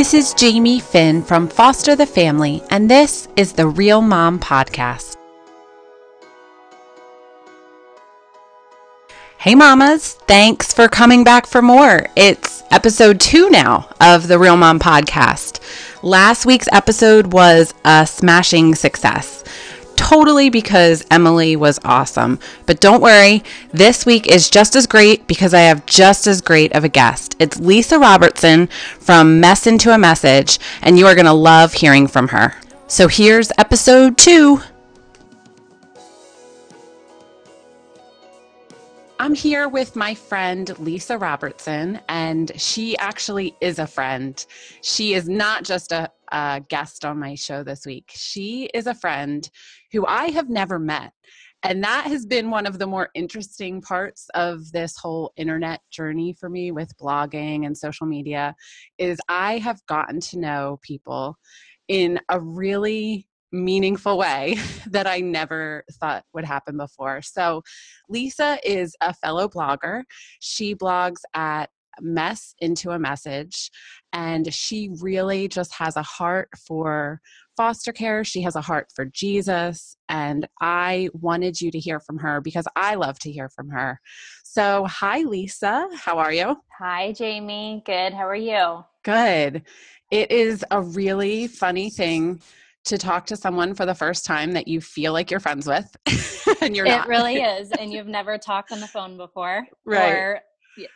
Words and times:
This 0.00 0.14
is 0.14 0.32
Jamie 0.32 0.80
Finn 0.80 1.22
from 1.22 1.46
Foster 1.46 1.94
the 1.94 2.06
Family, 2.06 2.62
and 2.70 2.90
this 2.90 3.28
is 3.36 3.52
the 3.52 3.66
Real 3.66 4.00
Mom 4.00 4.38
Podcast. 4.40 5.18
Hey, 9.36 9.54
mamas, 9.54 10.14
thanks 10.26 10.72
for 10.72 10.88
coming 10.88 11.22
back 11.22 11.46
for 11.46 11.60
more. 11.60 12.06
It's 12.16 12.62
episode 12.70 13.20
two 13.20 13.50
now 13.50 13.90
of 14.00 14.26
the 14.26 14.38
Real 14.38 14.56
Mom 14.56 14.80
Podcast. 14.80 15.60
Last 16.02 16.46
week's 16.46 16.68
episode 16.72 17.34
was 17.34 17.74
a 17.84 18.06
smashing 18.06 18.74
success 18.76 19.39
totally 20.00 20.48
because 20.48 21.04
Emily 21.10 21.56
was 21.56 21.78
awesome. 21.84 22.38
But 22.64 22.80
don't 22.80 23.02
worry, 23.02 23.44
this 23.70 24.06
week 24.06 24.26
is 24.26 24.48
just 24.48 24.74
as 24.74 24.86
great 24.86 25.26
because 25.26 25.52
I 25.52 25.60
have 25.60 25.84
just 25.84 26.26
as 26.26 26.40
great 26.40 26.72
of 26.74 26.84
a 26.84 26.88
guest. 26.88 27.36
It's 27.38 27.60
Lisa 27.60 27.98
Robertson 27.98 28.68
from 28.98 29.40
Mess 29.40 29.66
Into 29.66 29.92
a 29.92 29.98
Message, 29.98 30.58
and 30.80 30.98
you 30.98 31.06
are 31.06 31.14
going 31.14 31.26
to 31.26 31.34
love 31.34 31.74
hearing 31.74 32.06
from 32.06 32.28
her. 32.28 32.54
So 32.86 33.08
here's 33.08 33.52
episode 33.58 34.16
two. 34.16 34.62
I'm 39.20 39.34
here 39.34 39.68
with 39.68 39.96
my 39.96 40.14
friend 40.14 40.78
Lisa 40.78 41.18
Robertson, 41.18 42.00
and 42.08 42.50
she 42.58 42.96
actually 42.96 43.54
is 43.60 43.78
a 43.78 43.86
friend. 43.86 44.42
She 44.80 45.12
is 45.12 45.28
not 45.28 45.62
just 45.62 45.92
a, 45.92 46.10
a, 46.32 46.62
guest 46.70 47.04
on 47.04 47.18
my 47.18 47.34
show 47.34 47.62
this 47.62 47.84
week, 47.84 48.10
she 48.14 48.70
is 48.72 48.86
a 48.86 48.94
friend 48.94 49.46
who 49.92 50.06
I 50.06 50.30
have 50.30 50.48
never 50.48 50.78
met. 50.78 51.12
And 51.62 51.84
that 51.84 52.06
has 52.06 52.24
been 52.24 52.48
one 52.48 52.64
of 52.64 52.78
the 52.78 52.86
more 52.86 53.10
interesting 53.14 53.82
parts 53.82 54.30
of 54.32 54.72
this 54.72 54.96
whole 54.96 55.34
internet 55.36 55.82
journey 55.90 56.32
for 56.32 56.48
me 56.48 56.72
with 56.72 56.96
blogging 56.96 57.66
and 57.66 57.76
social 57.76 58.06
media 58.06 58.54
is 58.96 59.18
I 59.28 59.58
have 59.58 59.84
gotten 59.84 60.20
to 60.20 60.38
know 60.38 60.80
people 60.80 61.36
in 61.88 62.20
a 62.30 62.40
really 62.40 63.26
meaningful 63.52 64.18
way 64.18 64.56
that 64.86 65.06
I 65.06 65.20
never 65.20 65.84
thought 65.92 66.24
would 66.34 66.44
happen 66.44 66.76
before. 66.76 67.22
So, 67.22 67.62
Lisa 68.08 68.58
is 68.64 68.96
a 69.00 69.14
fellow 69.14 69.48
blogger. 69.48 70.02
She 70.40 70.74
blogs 70.74 71.20
at 71.34 71.70
Mess 72.00 72.54
into 72.60 72.90
a 72.90 72.98
Message, 72.98 73.70
and 74.12 74.52
she 74.52 74.90
really 75.00 75.48
just 75.48 75.74
has 75.74 75.96
a 75.96 76.02
heart 76.02 76.48
for 76.66 77.20
foster 77.56 77.92
care. 77.92 78.24
She 78.24 78.42
has 78.42 78.56
a 78.56 78.60
heart 78.60 78.88
for 78.94 79.04
Jesus, 79.04 79.96
and 80.08 80.46
I 80.60 81.08
wanted 81.12 81.60
you 81.60 81.70
to 81.70 81.78
hear 81.78 82.00
from 82.00 82.18
her 82.18 82.40
because 82.40 82.66
I 82.76 82.94
love 82.94 83.18
to 83.20 83.32
hear 83.32 83.48
from 83.48 83.68
her. 83.70 84.00
So, 84.44 84.86
hi, 84.86 85.22
Lisa. 85.22 85.88
How 85.94 86.18
are 86.18 86.32
you? 86.32 86.56
Hi, 86.78 87.12
Jamie. 87.12 87.82
Good. 87.84 88.14
How 88.14 88.26
are 88.26 88.34
you? 88.34 88.84
Good. 89.04 89.62
It 90.10 90.30
is 90.30 90.64
a 90.70 90.80
really 90.80 91.46
funny 91.46 91.90
thing 91.90 92.40
to 92.84 92.98
talk 92.98 93.26
to 93.26 93.36
someone 93.36 93.74
for 93.74 93.86
the 93.86 93.94
first 93.94 94.24
time 94.24 94.52
that 94.52 94.66
you 94.66 94.80
feel 94.80 95.12
like 95.12 95.30
you're 95.30 95.40
friends 95.40 95.66
with 95.66 95.96
and 96.62 96.74
you're 96.74 96.86
it 96.86 96.90
not. 96.90 97.06
It 97.06 97.08
really 97.08 97.36
is. 97.42 97.70
And 97.72 97.92
you've 97.92 98.06
never 98.06 98.38
talked 98.38 98.72
on 98.72 98.80
the 98.80 98.88
phone 98.88 99.16
before. 99.16 99.66
Right. 99.84 100.12
Or 100.12 100.40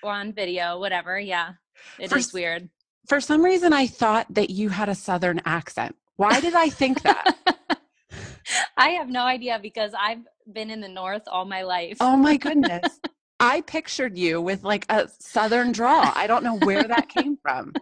on 0.02 0.32
video, 0.32 0.78
whatever. 0.78 1.18
Yeah. 1.18 1.52
it 1.98 2.08
for, 2.10 2.18
is 2.18 2.32
weird. 2.32 2.68
For 3.08 3.20
some 3.20 3.44
reason 3.44 3.72
I 3.72 3.86
thought 3.86 4.26
that 4.30 4.50
you 4.50 4.70
had 4.70 4.88
a 4.88 4.94
southern 4.94 5.40
accent. 5.44 5.94
Why 6.16 6.40
did 6.40 6.54
I 6.54 6.68
think 6.68 7.02
that? 7.02 7.36
I 8.76 8.90
have 8.90 9.08
no 9.08 9.22
idea 9.22 9.58
because 9.60 9.92
I've 9.98 10.22
been 10.52 10.70
in 10.70 10.80
the 10.80 10.88
north 10.88 11.22
all 11.26 11.44
my 11.44 11.62
life. 11.62 11.96
Oh 12.00 12.16
my 12.16 12.36
goodness. 12.36 13.00
I 13.40 13.62
pictured 13.62 14.16
you 14.16 14.40
with 14.40 14.62
like 14.62 14.86
a 14.88 15.08
southern 15.18 15.72
draw. 15.72 16.12
I 16.14 16.26
don't 16.26 16.44
know 16.44 16.56
where 16.58 16.84
that 16.84 17.08
came 17.08 17.36
from. 17.42 17.72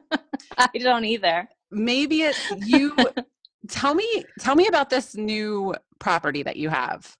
I 0.56 0.69
don't 0.78 1.04
either. 1.04 1.48
Maybe 1.71 2.22
it's 2.22 2.50
you 2.66 2.97
tell 3.69 3.95
me 3.95 4.25
tell 4.41 4.55
me 4.55 4.67
about 4.67 4.91
this 4.91 5.15
new 5.15 5.75
property 5.99 6.43
that 6.43 6.56
you 6.56 6.69
have. 6.69 7.17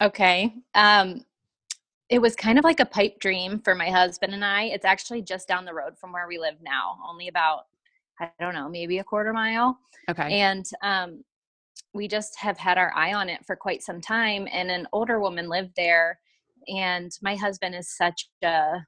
Okay 0.00 0.54
um 0.74 1.24
it 2.08 2.20
was 2.20 2.36
kind 2.36 2.58
of 2.58 2.64
like 2.64 2.80
a 2.80 2.84
pipe 2.84 3.18
dream 3.20 3.58
for 3.60 3.74
my 3.74 3.88
husband 3.88 4.34
and 4.34 4.44
i. 4.44 4.64
It's 4.64 4.84
actually 4.84 5.22
just 5.22 5.48
down 5.48 5.64
the 5.64 5.74
road 5.74 5.98
from 5.98 6.12
where 6.12 6.28
we 6.28 6.38
live 6.38 6.56
now 6.62 6.98
only 7.08 7.28
about 7.28 7.64
i 8.20 8.30
don't 8.40 8.54
know 8.54 8.68
maybe 8.68 8.98
a 8.98 9.04
quarter 9.04 9.32
mile. 9.32 9.78
Okay. 10.08 10.40
And 10.40 10.66
um 10.82 11.24
we 11.94 12.08
just 12.08 12.38
have 12.38 12.58
had 12.58 12.78
our 12.78 12.92
eye 12.94 13.12
on 13.12 13.28
it 13.28 13.44
for 13.46 13.54
quite 13.54 13.82
some 13.82 14.00
time 14.00 14.48
and 14.50 14.70
an 14.70 14.86
older 14.92 15.20
woman 15.20 15.48
lived 15.48 15.72
there 15.76 16.18
and 16.68 17.12
my 17.22 17.34
husband 17.34 17.74
is 17.74 17.94
such 17.96 18.28
a 18.42 18.78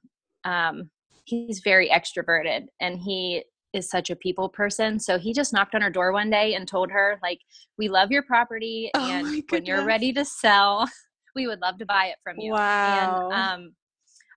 um 0.43 0.89
he's 1.25 1.61
very 1.63 1.89
extroverted 1.89 2.67
and 2.79 2.99
he 2.99 3.43
is 3.75 3.89
such 3.89 4.09
a 4.09 4.15
people 4.15 4.47
person. 4.47 4.97
So 4.99 5.19
he 5.19 5.33
just 5.33 5.53
knocked 5.53 5.75
on 5.75 5.81
her 5.81 5.89
door 5.89 6.13
one 6.13 6.29
day 6.29 6.55
and 6.55 6.67
told 6.67 6.89
her, 6.91 7.19
like, 7.21 7.39
we 7.77 7.89
love 7.89 8.11
your 8.11 8.23
property 8.23 8.89
oh 8.95 9.05
and 9.05 9.43
when 9.49 9.65
you're 9.65 9.85
ready 9.85 10.13
to 10.13 10.23
sell, 10.23 10.87
we 11.35 11.45
would 11.47 11.59
love 11.59 11.77
to 11.79 11.85
buy 11.85 12.05
it 12.07 12.17
from 12.23 12.39
you. 12.39 12.53
Wow. 12.53 13.29
And 13.29 13.33
um 13.33 13.75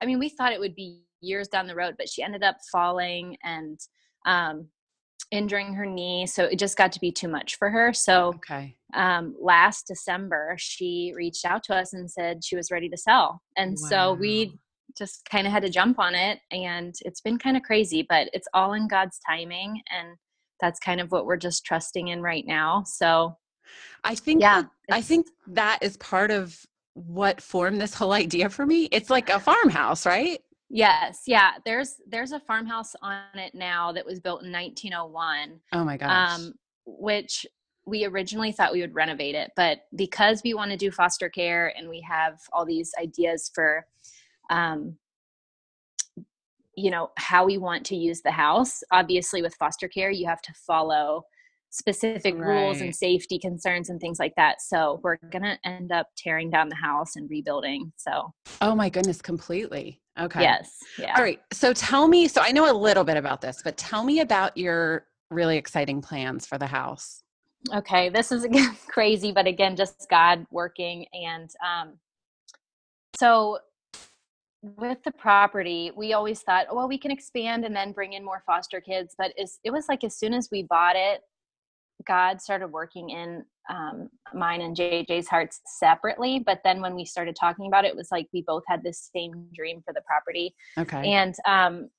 I 0.02 0.06
mean 0.06 0.18
we 0.18 0.28
thought 0.28 0.52
it 0.52 0.60
would 0.60 0.74
be 0.74 1.02
years 1.20 1.48
down 1.48 1.66
the 1.66 1.74
road, 1.74 1.94
but 1.96 2.08
she 2.08 2.22
ended 2.22 2.42
up 2.42 2.56
falling 2.70 3.36
and 3.44 3.78
um 4.26 4.68
injuring 5.30 5.74
her 5.74 5.86
knee. 5.86 6.26
So 6.26 6.44
it 6.44 6.58
just 6.58 6.78
got 6.78 6.90
to 6.92 7.00
be 7.00 7.12
too 7.12 7.28
much 7.28 7.56
for 7.56 7.70
her. 7.70 7.92
So 7.92 8.34
okay. 8.36 8.74
um 8.94 9.36
last 9.40 9.86
December 9.86 10.56
she 10.58 11.12
reached 11.14 11.44
out 11.44 11.62
to 11.64 11.74
us 11.74 11.92
and 11.92 12.10
said 12.10 12.44
she 12.44 12.56
was 12.56 12.70
ready 12.70 12.88
to 12.88 12.96
sell. 12.96 13.40
And 13.56 13.76
wow. 13.80 13.88
so 13.88 14.12
we 14.14 14.58
just 14.96 15.28
kind 15.30 15.46
of 15.46 15.52
had 15.52 15.62
to 15.62 15.68
jump 15.68 15.98
on 15.98 16.14
it 16.14 16.40
and 16.50 16.94
it's 17.02 17.20
been 17.20 17.38
kind 17.38 17.56
of 17.56 17.62
crazy 17.62 18.06
but 18.08 18.28
it's 18.32 18.48
all 18.54 18.72
in 18.72 18.88
god's 18.88 19.18
timing 19.28 19.80
and 19.96 20.16
that's 20.60 20.80
kind 20.80 21.00
of 21.00 21.12
what 21.12 21.26
we're 21.26 21.36
just 21.36 21.64
trusting 21.64 22.08
in 22.08 22.22
right 22.22 22.46
now 22.46 22.82
so 22.86 23.36
i 24.04 24.14
think 24.14 24.40
yeah 24.40 24.62
i 24.90 25.00
think 25.00 25.26
that 25.46 25.78
is 25.82 25.96
part 25.96 26.30
of 26.30 26.58
what 27.06 27.40
formed 27.40 27.80
this 27.80 27.94
whole 27.94 28.12
idea 28.24 28.48
for 28.48 28.66
me. 28.66 28.88
It's 28.90 29.10
like 29.10 29.30
a 29.30 29.40
farmhouse 29.40 30.04
right? 30.06 30.40
Yes 30.70 31.22
yeah 31.26 31.52
there's 31.64 31.96
there's 32.06 32.32
a 32.32 32.40
farmhouse 32.40 32.94
on 33.00 33.22
it 33.36 33.54
now 33.54 33.90
that 33.92 34.04
was 34.04 34.20
built 34.20 34.42
in 34.42 34.52
1901 34.52 35.60
oh 35.72 35.82
my 35.82 35.96
gosh. 35.96 36.40
um 36.40 36.52
which 36.84 37.46
we 37.86 38.04
originally 38.04 38.52
thought 38.52 38.74
we 38.74 38.82
would 38.82 38.94
renovate 38.94 39.34
it 39.34 39.50
but 39.56 39.78
because 39.96 40.42
we 40.44 40.52
want 40.52 40.70
to 40.70 40.76
do 40.76 40.90
foster 40.90 41.30
care 41.30 41.72
and 41.74 41.88
we 41.88 42.04
have 42.06 42.38
all 42.52 42.66
these 42.66 42.92
ideas 43.00 43.50
for 43.54 43.86
um, 44.50 44.96
you 46.78 46.90
know 46.90 47.10
how 47.18 47.44
we 47.44 47.58
want 47.58 47.84
to 47.86 47.96
use 47.96 48.22
the 48.22 48.30
house. 48.30 48.82
Obviously 48.92 49.42
with 49.42 49.54
foster 49.56 49.88
care 49.88 50.10
you 50.10 50.26
have 50.26 50.42
to 50.42 50.52
follow 50.66 51.24
specific 51.70 52.34
right. 52.34 52.48
rules 52.48 52.80
and 52.80 52.94
safety 52.94 53.38
concerns 53.38 53.90
and 53.90 54.00
things 54.00 54.18
like 54.18 54.34
that. 54.36 54.62
So 54.62 55.00
we're 55.02 55.18
gonna 55.30 55.58
end 55.64 55.92
up 55.92 56.06
tearing 56.16 56.50
down 56.50 56.68
the 56.68 56.76
house 56.76 57.16
and 57.16 57.28
rebuilding 57.28 57.92
so 57.96 58.32
oh 58.60 58.74
my 58.74 58.88
goodness 58.88 59.20
completely. 59.20 60.00
Okay. 60.18 60.42
Yes 60.42 60.70
yeah. 60.98 61.14
All 61.16 61.22
right 61.22 61.40
so 61.52 61.72
tell 61.72 62.08
me 62.08 62.28
so 62.28 62.40
i 62.42 62.52
know 62.52 62.70
a 62.70 62.76
little 62.76 63.04
bit 63.04 63.16
about 63.16 63.40
this 63.40 63.60
but 63.62 63.76
tell 63.76 64.04
me 64.04 64.20
about 64.20 64.56
your 64.56 65.06
really 65.30 65.56
exciting 65.56 66.00
plans 66.00 66.46
for 66.46 66.58
the 66.58 66.66
house. 66.66 67.22
Okay 67.74 68.08
this 68.08 68.30
is 68.30 68.44
again 68.44 68.76
crazy 68.88 69.32
but 69.32 69.46
again 69.46 69.74
just 69.74 70.06
god 70.08 70.46
working 70.50 71.06
and 71.12 71.50
um 71.66 71.94
so 73.18 73.58
with 74.62 75.02
the 75.04 75.12
property, 75.12 75.92
we 75.96 76.12
always 76.12 76.40
thought, 76.40 76.66
oh, 76.70 76.76
well, 76.76 76.88
we 76.88 76.98
can 76.98 77.10
expand 77.10 77.64
and 77.64 77.74
then 77.74 77.92
bring 77.92 78.14
in 78.14 78.24
more 78.24 78.42
foster 78.46 78.80
kids. 78.80 79.14
But 79.16 79.32
it 79.36 79.70
was 79.70 79.86
like 79.88 80.04
as 80.04 80.16
soon 80.16 80.34
as 80.34 80.48
we 80.50 80.64
bought 80.64 80.96
it, 80.96 81.20
God 82.06 82.40
started 82.40 82.68
working 82.68 83.10
in 83.10 83.44
um, 83.70 84.08
mine 84.34 84.60
and 84.60 84.76
JJ's 84.76 85.28
hearts 85.28 85.60
separately. 85.78 86.38
But 86.44 86.60
then 86.64 86.80
when 86.80 86.94
we 86.94 87.04
started 87.04 87.36
talking 87.38 87.66
about 87.66 87.84
it, 87.84 87.88
it 87.88 87.96
was 87.96 88.08
like 88.10 88.28
we 88.32 88.42
both 88.42 88.62
had 88.66 88.82
this 88.82 89.10
same 89.14 89.46
dream 89.54 89.82
for 89.84 89.92
the 89.92 90.02
property. 90.06 90.54
Okay. 90.76 91.12
And 91.12 91.34
um, 91.46 91.90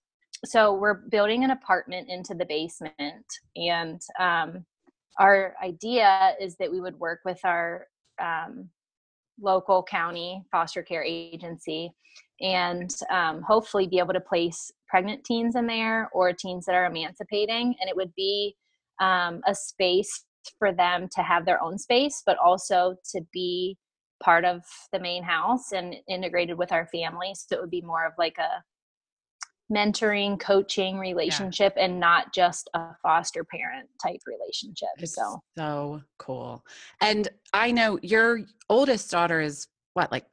so 0.45 0.73
we're 0.73 0.95
building 1.09 1.43
an 1.43 1.51
apartment 1.51 2.09
into 2.09 2.33
the 2.33 2.45
basement. 2.45 3.25
And 3.55 4.01
um, 4.19 4.65
our 5.19 5.55
idea 5.63 6.35
is 6.41 6.55
that 6.57 6.71
we 6.71 6.81
would 6.81 6.97
work 6.99 7.19
with 7.25 7.39
our 7.43 7.87
um, 8.21 8.69
local 9.41 9.83
county 9.83 10.43
foster 10.51 10.81
care 10.81 11.03
agency 11.03 11.93
and 12.41 12.95
um, 13.11 13.41
hopefully 13.41 13.87
be 13.87 13.99
able 13.99 14.13
to 14.13 14.21
place 14.21 14.71
pregnant 14.87 15.23
teens 15.23 15.55
in 15.55 15.67
there 15.67 16.09
or 16.13 16.33
teens 16.33 16.65
that 16.65 16.75
are 16.75 16.85
emancipating 16.85 17.75
and 17.79 17.89
it 17.89 17.95
would 17.95 18.13
be 18.15 18.55
um, 19.01 19.41
a 19.47 19.55
space 19.55 20.25
for 20.57 20.71
them 20.71 21.07
to 21.15 21.21
have 21.21 21.45
their 21.45 21.61
own 21.61 21.77
space 21.77 22.23
but 22.25 22.37
also 22.37 22.95
to 23.11 23.21
be 23.33 23.77
part 24.21 24.45
of 24.45 24.61
the 24.91 24.99
main 24.99 25.23
house 25.23 25.71
and 25.71 25.95
integrated 26.07 26.57
with 26.57 26.71
our 26.71 26.87
family. 26.87 27.33
So 27.35 27.55
it 27.55 27.61
would 27.61 27.71
be 27.71 27.81
more 27.81 28.05
of 28.05 28.13
like 28.17 28.37
a 28.37 28.63
mentoring 29.71 30.39
coaching 30.39 30.97
relationship 30.97 31.73
yeah. 31.77 31.85
and 31.85 31.99
not 31.99 32.33
just 32.33 32.69
a 32.73 32.87
foster 33.03 33.43
parent 33.43 33.87
type 34.01 34.19
relationship 34.25 34.89
it's 34.97 35.13
so. 35.13 35.39
so 35.55 36.01
cool. 36.17 36.65
And 37.01 37.27
i 37.53 37.71
know 37.71 37.99
your 38.01 38.41
oldest 38.67 39.11
daughter 39.11 39.39
is 39.39 39.67
what 39.93 40.11
like 40.11 40.25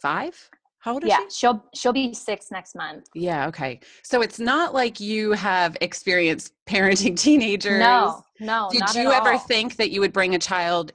five 0.00 0.48
How 0.80 0.94
old 0.94 1.04
is 1.04 1.10
yeah, 1.10 1.20
she? 1.28 1.30
she'll 1.30 1.64
she'll 1.74 1.92
be 1.92 2.14
six 2.14 2.50
next 2.50 2.74
month. 2.74 3.06
Yeah, 3.14 3.46
okay. 3.48 3.80
So 4.02 4.22
it's 4.22 4.40
not 4.40 4.72
like 4.72 4.98
you 4.98 5.32
have 5.32 5.76
experienced 5.80 6.54
parenting 6.66 7.16
teenagers. 7.20 7.78
No, 7.78 8.24
no. 8.40 8.68
Did 8.72 8.94
you 8.94 9.12
ever 9.12 9.32
all. 9.32 9.38
think 9.38 9.76
that 9.76 9.90
you 9.90 10.00
would 10.00 10.12
bring 10.12 10.34
a 10.34 10.38
child 10.38 10.92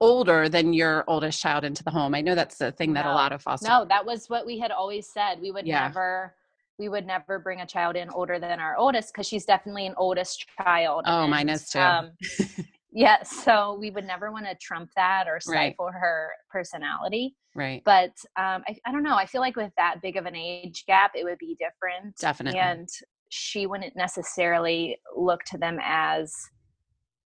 older 0.00 0.48
than 0.50 0.74
your 0.74 1.04
oldest 1.06 1.40
child 1.40 1.64
into 1.64 1.82
the 1.82 1.90
home? 1.90 2.14
I 2.14 2.20
know 2.20 2.34
that's 2.34 2.58
the 2.58 2.72
thing 2.72 2.92
that 2.92 3.06
no. 3.06 3.12
a 3.12 3.14
lot 3.14 3.32
of 3.32 3.40
foster. 3.40 3.66
No, 3.66 3.86
that 3.88 4.04
was 4.04 4.28
what 4.28 4.44
we 4.44 4.58
had 4.58 4.70
always 4.70 5.08
said. 5.08 5.40
We 5.40 5.50
would 5.50 5.66
yeah. 5.66 5.88
never 5.88 6.34
we 6.78 6.88
would 6.88 7.06
never 7.06 7.38
bring 7.38 7.60
a 7.60 7.66
child 7.66 7.96
in 7.96 8.10
older 8.10 8.38
than 8.38 8.60
our 8.60 8.76
oldest 8.76 9.12
because 9.12 9.26
she's 9.26 9.44
definitely 9.44 9.86
an 9.86 9.94
oldest 9.96 10.46
child. 10.58 11.04
Oh, 11.06 11.22
and, 11.22 11.30
mine 11.30 11.48
is 11.48 11.70
too. 11.70 11.78
Um, 11.78 12.10
yeah, 12.94 13.22
so 13.24 13.76
we 13.78 13.90
would 13.90 14.06
never 14.06 14.30
want 14.30 14.46
to 14.46 14.54
trump 14.62 14.90
that 14.94 15.26
or 15.26 15.40
stifle 15.40 15.86
right. 15.86 15.94
her 15.94 16.30
personality. 16.50 17.34
Right. 17.56 17.82
But 17.84 18.12
um, 18.36 18.62
I, 18.68 18.76
I 18.86 18.92
don't 18.92 19.02
know. 19.02 19.16
I 19.16 19.26
feel 19.26 19.40
like 19.40 19.56
with 19.56 19.72
that 19.76 19.96
big 20.00 20.16
of 20.16 20.26
an 20.26 20.36
age 20.36 20.84
gap, 20.86 21.10
it 21.16 21.24
would 21.24 21.38
be 21.38 21.56
different. 21.58 22.16
Definitely. 22.18 22.60
And 22.60 22.88
she 23.30 23.66
wouldn't 23.66 23.96
necessarily 23.96 24.96
look 25.16 25.42
to 25.46 25.58
them 25.58 25.78
as 25.82 26.32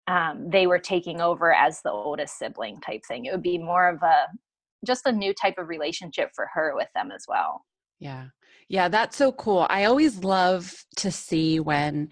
um, 0.07 0.49
they 0.49 0.67
were 0.67 0.79
taking 0.79 1.19
over 1.19 1.53
as 1.53 1.81
the 1.81 1.91
oldest 1.91 2.39
sibling 2.39 2.79
type 2.79 3.01
thing. 3.05 3.25
It 3.25 3.33
would 3.33 3.43
be 3.43 3.57
more 3.57 3.89
of 3.89 4.01
a 4.03 4.27
just 4.85 5.05
a 5.05 5.11
new 5.11 5.33
type 5.33 5.57
of 5.57 5.67
relationship 5.67 6.29
for 6.33 6.47
her 6.53 6.73
with 6.75 6.87
them 6.95 7.11
as 7.11 7.25
well. 7.27 7.65
Yeah. 7.99 8.27
Yeah, 8.69 8.87
that's 8.87 9.17
so 9.17 9.33
cool. 9.33 9.65
I 9.69 9.85
always 9.85 10.23
love 10.23 10.73
to 10.97 11.11
see 11.11 11.59
when 11.59 12.09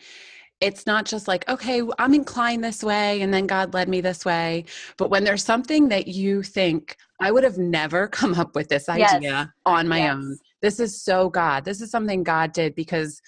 it's 0.65 0.87
not 0.87 1.05
just 1.05 1.27
like, 1.27 1.47
okay, 1.47 1.83
I'm 1.99 2.15
inclined 2.15 2.63
this 2.63 2.83
way 2.83 3.21
and 3.21 3.31
then 3.31 3.45
God 3.45 3.75
led 3.75 3.87
me 3.87 4.01
this 4.01 4.25
way. 4.25 4.65
But 4.97 5.11
when 5.11 5.23
there's 5.23 5.43
something 5.43 5.89
that 5.89 6.07
you 6.07 6.41
think, 6.41 6.97
I 7.21 7.31
would 7.31 7.43
have 7.43 7.59
never 7.59 8.07
come 8.19 8.33
up 8.33 8.55
with 8.55 8.67
this 8.67 8.89
idea 8.89 9.19
yes. 9.21 9.47
on 9.65 9.87
my 9.87 9.99
yes. 9.99 10.15
own. 10.15 10.39
This 10.61 10.79
is 10.79 10.99
so 10.99 11.29
God. 11.29 11.65
This 11.65 11.81
is 11.81 11.91
something 11.91 12.23
God 12.23 12.51
did 12.51 12.73
because 12.73 13.21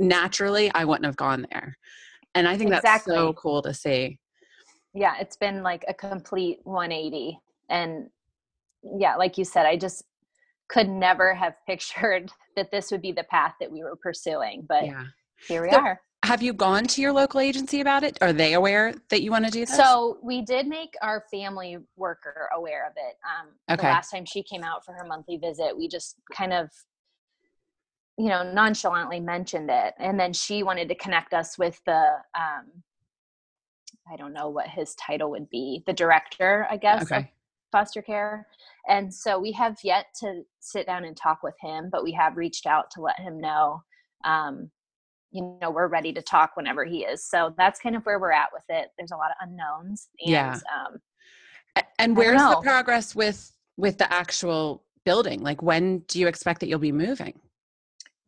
naturally 0.00 0.68
I 0.74 0.84
wouldn't 0.84 1.06
have 1.06 1.16
gone 1.16 1.46
there. 1.52 1.78
And 2.34 2.48
I 2.48 2.56
think 2.56 2.72
exactly. 2.72 3.14
that's 3.14 3.22
so 3.22 3.32
cool 3.34 3.62
to 3.62 3.72
see. 3.72 4.18
Yeah, 4.92 5.14
it's 5.20 5.36
been 5.36 5.62
like 5.62 5.84
a 5.86 5.94
complete 5.94 6.58
180. 6.64 7.38
And 7.70 8.10
yeah, 8.82 9.14
like 9.14 9.38
you 9.38 9.44
said, 9.44 9.64
I 9.64 9.76
just 9.76 10.02
could 10.68 10.88
never 10.88 11.34
have 11.34 11.54
pictured 11.68 12.32
that 12.56 12.72
this 12.72 12.90
would 12.90 13.02
be 13.02 13.12
the 13.12 13.24
path 13.24 13.54
that 13.60 13.70
we 13.70 13.84
were 13.84 13.94
pursuing. 13.94 14.66
But 14.68 14.86
yeah. 14.86 15.04
here 15.46 15.62
we 15.62 15.70
so, 15.70 15.78
are. 15.78 16.00
Have 16.24 16.42
you 16.42 16.54
gone 16.54 16.84
to 16.86 17.02
your 17.02 17.12
local 17.12 17.38
agency 17.38 17.80
about 17.82 18.02
it? 18.02 18.16
Are 18.22 18.32
they 18.32 18.54
aware 18.54 18.94
that 19.10 19.20
you 19.22 19.30
want 19.30 19.44
to 19.44 19.50
do 19.50 19.60
this? 19.60 19.76
So 19.76 20.16
we 20.22 20.40
did 20.40 20.66
make 20.66 20.94
our 21.02 21.22
family 21.30 21.76
worker 21.96 22.48
aware 22.56 22.86
of 22.86 22.94
it. 22.96 23.16
Um, 23.28 23.48
okay. 23.70 23.86
The 23.86 23.92
last 23.92 24.10
time 24.10 24.24
she 24.24 24.42
came 24.42 24.64
out 24.64 24.86
for 24.86 24.92
her 24.94 25.04
monthly 25.04 25.36
visit, 25.36 25.76
we 25.76 25.86
just 25.86 26.16
kind 26.32 26.54
of, 26.54 26.70
you 28.16 28.28
know, 28.28 28.42
nonchalantly 28.42 29.20
mentioned 29.20 29.70
it, 29.70 29.92
and 29.98 30.18
then 30.18 30.32
she 30.32 30.62
wanted 30.62 30.88
to 30.88 30.94
connect 30.94 31.34
us 31.34 31.58
with 31.58 31.78
the, 31.84 32.06
um, 32.34 32.64
I 34.10 34.16
don't 34.16 34.32
know 34.32 34.48
what 34.48 34.68
his 34.68 34.94
title 34.94 35.30
would 35.32 35.50
be, 35.50 35.82
the 35.86 35.92
director, 35.92 36.66
I 36.70 36.78
guess, 36.78 37.02
okay. 37.02 37.16
of 37.18 37.24
foster 37.70 38.00
care. 38.00 38.46
And 38.88 39.12
so 39.12 39.38
we 39.38 39.52
have 39.52 39.76
yet 39.84 40.06
to 40.20 40.42
sit 40.60 40.86
down 40.86 41.04
and 41.04 41.14
talk 41.16 41.42
with 41.42 41.56
him, 41.60 41.90
but 41.92 42.02
we 42.02 42.12
have 42.12 42.38
reached 42.38 42.66
out 42.66 42.90
to 42.92 43.02
let 43.02 43.20
him 43.20 43.38
know 43.38 43.82
um, 44.24 44.70
you 45.34 45.58
know 45.60 45.70
we're 45.70 45.88
ready 45.88 46.12
to 46.12 46.22
talk 46.22 46.52
whenever 46.56 46.84
he 46.84 47.00
is. 47.00 47.28
So 47.28 47.52
that's 47.58 47.80
kind 47.80 47.96
of 47.96 48.04
where 48.04 48.18
we're 48.18 48.32
at 48.32 48.48
with 48.52 48.62
it. 48.68 48.88
There's 48.96 49.10
a 49.10 49.16
lot 49.16 49.30
of 49.30 49.48
unknowns 49.48 50.08
and 50.24 50.30
yeah. 50.30 50.58
um 50.74 51.82
and 51.98 52.16
where's 52.16 52.40
the 52.40 52.60
progress 52.62 53.14
with 53.14 53.52
with 53.76 53.98
the 53.98 54.10
actual 54.12 54.84
building? 55.04 55.42
Like 55.42 55.60
when 55.60 55.98
do 56.06 56.20
you 56.20 56.28
expect 56.28 56.60
that 56.60 56.68
you'll 56.68 56.78
be 56.78 56.92
moving? 56.92 57.38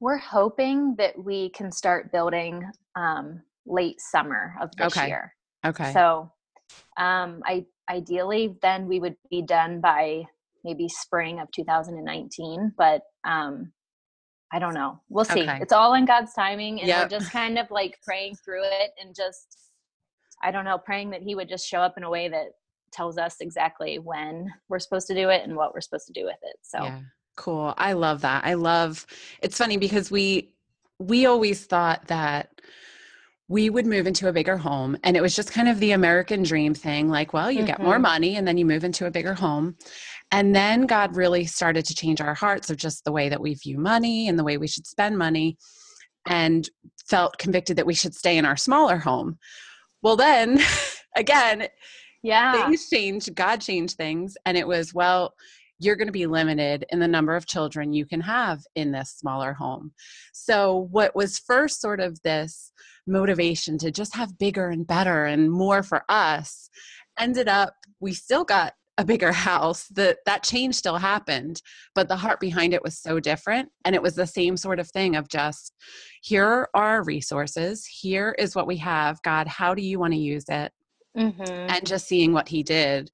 We're 0.00 0.18
hoping 0.18 0.96
that 0.96 1.16
we 1.16 1.50
can 1.50 1.70
start 1.70 2.10
building 2.12 2.68
um 2.96 3.40
late 3.64 4.00
summer 4.00 4.56
of 4.60 4.70
this 4.76 4.96
okay. 4.96 5.06
year. 5.06 5.34
Okay. 5.64 5.92
So 5.92 6.32
um 6.96 7.42
i 7.44 7.64
ideally 7.88 8.56
then 8.60 8.88
we 8.88 8.98
would 8.98 9.14
be 9.30 9.40
done 9.40 9.80
by 9.80 10.24
maybe 10.64 10.88
spring 10.88 11.38
of 11.38 11.48
2019 11.52 12.72
but 12.76 13.02
um 13.24 13.72
I 14.52 14.58
don't 14.58 14.74
know. 14.74 15.00
We'll 15.08 15.24
see. 15.24 15.42
Okay. 15.42 15.58
It's 15.60 15.72
all 15.72 15.94
in 15.94 16.04
God's 16.04 16.32
timing, 16.32 16.80
and 16.80 16.88
yep. 16.88 17.04
we're 17.04 17.18
just 17.18 17.32
kind 17.32 17.58
of 17.58 17.70
like 17.70 17.98
praying 18.04 18.36
through 18.36 18.64
it 18.64 18.90
and 19.02 19.14
just, 19.14 19.58
I 20.42 20.50
don't 20.50 20.64
know, 20.64 20.78
praying 20.78 21.10
that 21.10 21.22
He 21.22 21.34
would 21.34 21.48
just 21.48 21.66
show 21.66 21.80
up 21.80 21.94
in 21.96 22.04
a 22.04 22.10
way 22.10 22.28
that 22.28 22.48
tells 22.92 23.18
us 23.18 23.36
exactly 23.40 23.98
when 23.98 24.52
we're 24.68 24.78
supposed 24.78 25.06
to 25.08 25.14
do 25.14 25.28
it 25.30 25.42
and 25.44 25.56
what 25.56 25.74
we're 25.74 25.80
supposed 25.80 26.06
to 26.06 26.12
do 26.12 26.24
with 26.24 26.38
it. 26.42 26.56
So 26.62 26.82
yeah. 26.82 27.00
cool. 27.36 27.74
I 27.76 27.92
love 27.92 28.20
that. 28.20 28.44
I 28.44 28.54
love. 28.54 29.06
It's 29.42 29.58
funny 29.58 29.76
because 29.76 30.10
we 30.10 30.52
we 30.98 31.26
always 31.26 31.66
thought 31.66 32.06
that 32.06 32.60
we 33.48 33.70
would 33.70 33.86
move 33.86 34.06
into 34.06 34.28
a 34.28 34.32
bigger 34.32 34.56
home 34.56 34.96
and 35.04 35.16
it 35.16 35.20
was 35.20 35.36
just 35.36 35.52
kind 35.52 35.68
of 35.68 35.78
the 35.80 35.92
american 35.92 36.42
dream 36.42 36.74
thing 36.74 37.08
like 37.08 37.32
well 37.32 37.50
you 37.50 37.58
mm-hmm. 37.58 37.66
get 37.66 37.82
more 37.82 37.94
mm-hmm. 37.94 38.02
money 38.02 38.36
and 38.36 38.46
then 38.46 38.56
you 38.56 38.64
move 38.64 38.84
into 38.84 39.06
a 39.06 39.10
bigger 39.10 39.34
home 39.34 39.76
and 40.32 40.54
then 40.54 40.86
God 40.86 41.16
really 41.16 41.44
started 41.46 41.84
to 41.86 41.94
change 41.94 42.20
our 42.20 42.34
hearts 42.34 42.70
of 42.70 42.76
just 42.76 43.04
the 43.04 43.12
way 43.12 43.28
that 43.28 43.40
we 43.40 43.54
view 43.54 43.78
money 43.78 44.28
and 44.28 44.38
the 44.38 44.44
way 44.44 44.58
we 44.58 44.66
should 44.66 44.86
spend 44.86 45.16
money 45.18 45.56
and 46.26 46.68
felt 47.08 47.38
convicted 47.38 47.76
that 47.76 47.86
we 47.86 47.94
should 47.94 48.14
stay 48.14 48.36
in 48.36 48.44
our 48.44 48.56
smaller 48.56 48.98
home. 48.98 49.38
Well, 50.02 50.16
then 50.16 50.60
again, 51.16 51.68
yeah, 52.22 52.52
things 52.52 52.88
changed. 52.88 53.34
God 53.34 53.60
changed 53.60 53.96
things. 53.96 54.36
And 54.44 54.56
it 54.56 54.66
was, 54.66 54.92
well, 54.92 55.34
you're 55.78 55.96
going 55.96 56.08
to 56.08 56.12
be 56.12 56.26
limited 56.26 56.84
in 56.90 56.98
the 56.98 57.08
number 57.08 57.36
of 57.36 57.46
children 57.46 57.92
you 57.92 58.06
can 58.06 58.20
have 58.20 58.60
in 58.74 58.92
this 58.92 59.14
smaller 59.16 59.52
home. 59.52 59.92
So, 60.32 60.88
what 60.90 61.14
was 61.14 61.38
first 61.38 61.80
sort 61.80 62.00
of 62.00 62.20
this 62.22 62.72
motivation 63.06 63.78
to 63.78 63.90
just 63.90 64.14
have 64.16 64.38
bigger 64.38 64.68
and 64.68 64.86
better 64.86 65.24
and 65.24 65.50
more 65.50 65.82
for 65.82 66.04
us 66.08 66.68
ended 67.18 67.48
up, 67.48 67.74
we 68.00 68.12
still 68.12 68.44
got 68.44 68.74
a 68.98 69.04
bigger 69.04 69.32
house 69.48 69.86
that 69.88 70.18
that 70.26 70.42
change 70.42 70.74
still 70.74 70.96
happened 70.96 71.60
but 71.94 72.08
the 72.08 72.16
heart 72.16 72.40
behind 72.40 72.72
it 72.72 72.82
was 72.82 72.98
so 72.98 73.20
different 73.20 73.68
and 73.84 73.94
it 73.94 74.02
was 74.02 74.14
the 74.14 74.26
same 74.26 74.56
sort 74.56 74.80
of 74.80 74.90
thing 74.90 75.16
of 75.16 75.28
just 75.28 75.72
here 76.22 76.44
are 76.44 76.70
our 76.74 77.04
resources 77.04 77.86
here 77.86 78.34
is 78.38 78.54
what 78.54 78.66
we 78.66 78.76
have 78.76 79.20
god 79.22 79.46
how 79.46 79.74
do 79.74 79.82
you 79.82 79.98
want 79.98 80.14
to 80.14 80.18
use 80.18 80.44
it 80.48 80.72
mm-hmm. 81.16 81.42
and 81.42 81.86
just 81.86 82.08
seeing 82.08 82.32
what 82.32 82.48
he 82.48 82.62
did 82.62 83.10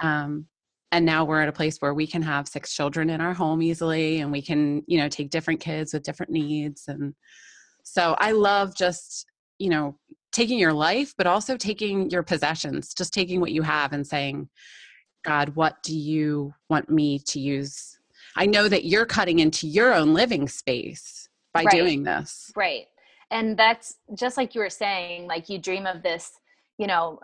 um, 0.00 0.46
and 0.92 1.04
now 1.04 1.24
we're 1.24 1.40
at 1.40 1.48
a 1.48 1.52
place 1.52 1.78
where 1.78 1.94
we 1.94 2.06
can 2.06 2.22
have 2.22 2.46
six 2.46 2.72
children 2.72 3.10
in 3.10 3.20
our 3.20 3.34
home 3.34 3.60
easily 3.60 4.20
and 4.20 4.30
we 4.30 4.40
can 4.40 4.82
you 4.86 4.98
know 4.98 5.08
take 5.08 5.30
different 5.30 5.58
kids 5.58 5.92
with 5.92 6.02
different 6.02 6.30
needs 6.30 6.84
and 6.86 7.14
so 7.82 8.14
i 8.18 8.30
love 8.30 8.76
just 8.76 9.26
you 9.58 9.68
know 9.68 9.96
taking 10.30 10.58
your 10.58 10.72
life 10.72 11.12
but 11.18 11.26
also 11.26 11.56
taking 11.56 12.08
your 12.10 12.22
possessions 12.22 12.94
just 12.94 13.12
taking 13.12 13.40
what 13.40 13.52
you 13.52 13.62
have 13.62 13.92
and 13.92 14.06
saying 14.06 14.48
God, 15.22 15.54
what 15.54 15.82
do 15.82 15.96
you 15.96 16.54
want 16.68 16.90
me 16.90 17.18
to 17.20 17.40
use? 17.40 17.98
I 18.36 18.46
know 18.46 18.68
that 18.68 18.84
you're 18.84 19.06
cutting 19.06 19.38
into 19.38 19.66
your 19.66 19.94
own 19.94 20.14
living 20.14 20.48
space 20.48 21.28
by 21.52 21.64
right. 21.64 21.70
doing 21.70 22.02
this. 22.02 22.50
Right. 22.56 22.86
And 23.30 23.56
that's 23.56 23.96
just 24.14 24.36
like 24.36 24.54
you 24.54 24.60
were 24.60 24.70
saying, 24.70 25.26
like 25.26 25.48
you 25.48 25.58
dream 25.58 25.86
of 25.86 26.02
this, 26.02 26.32
you 26.78 26.86
know, 26.86 27.20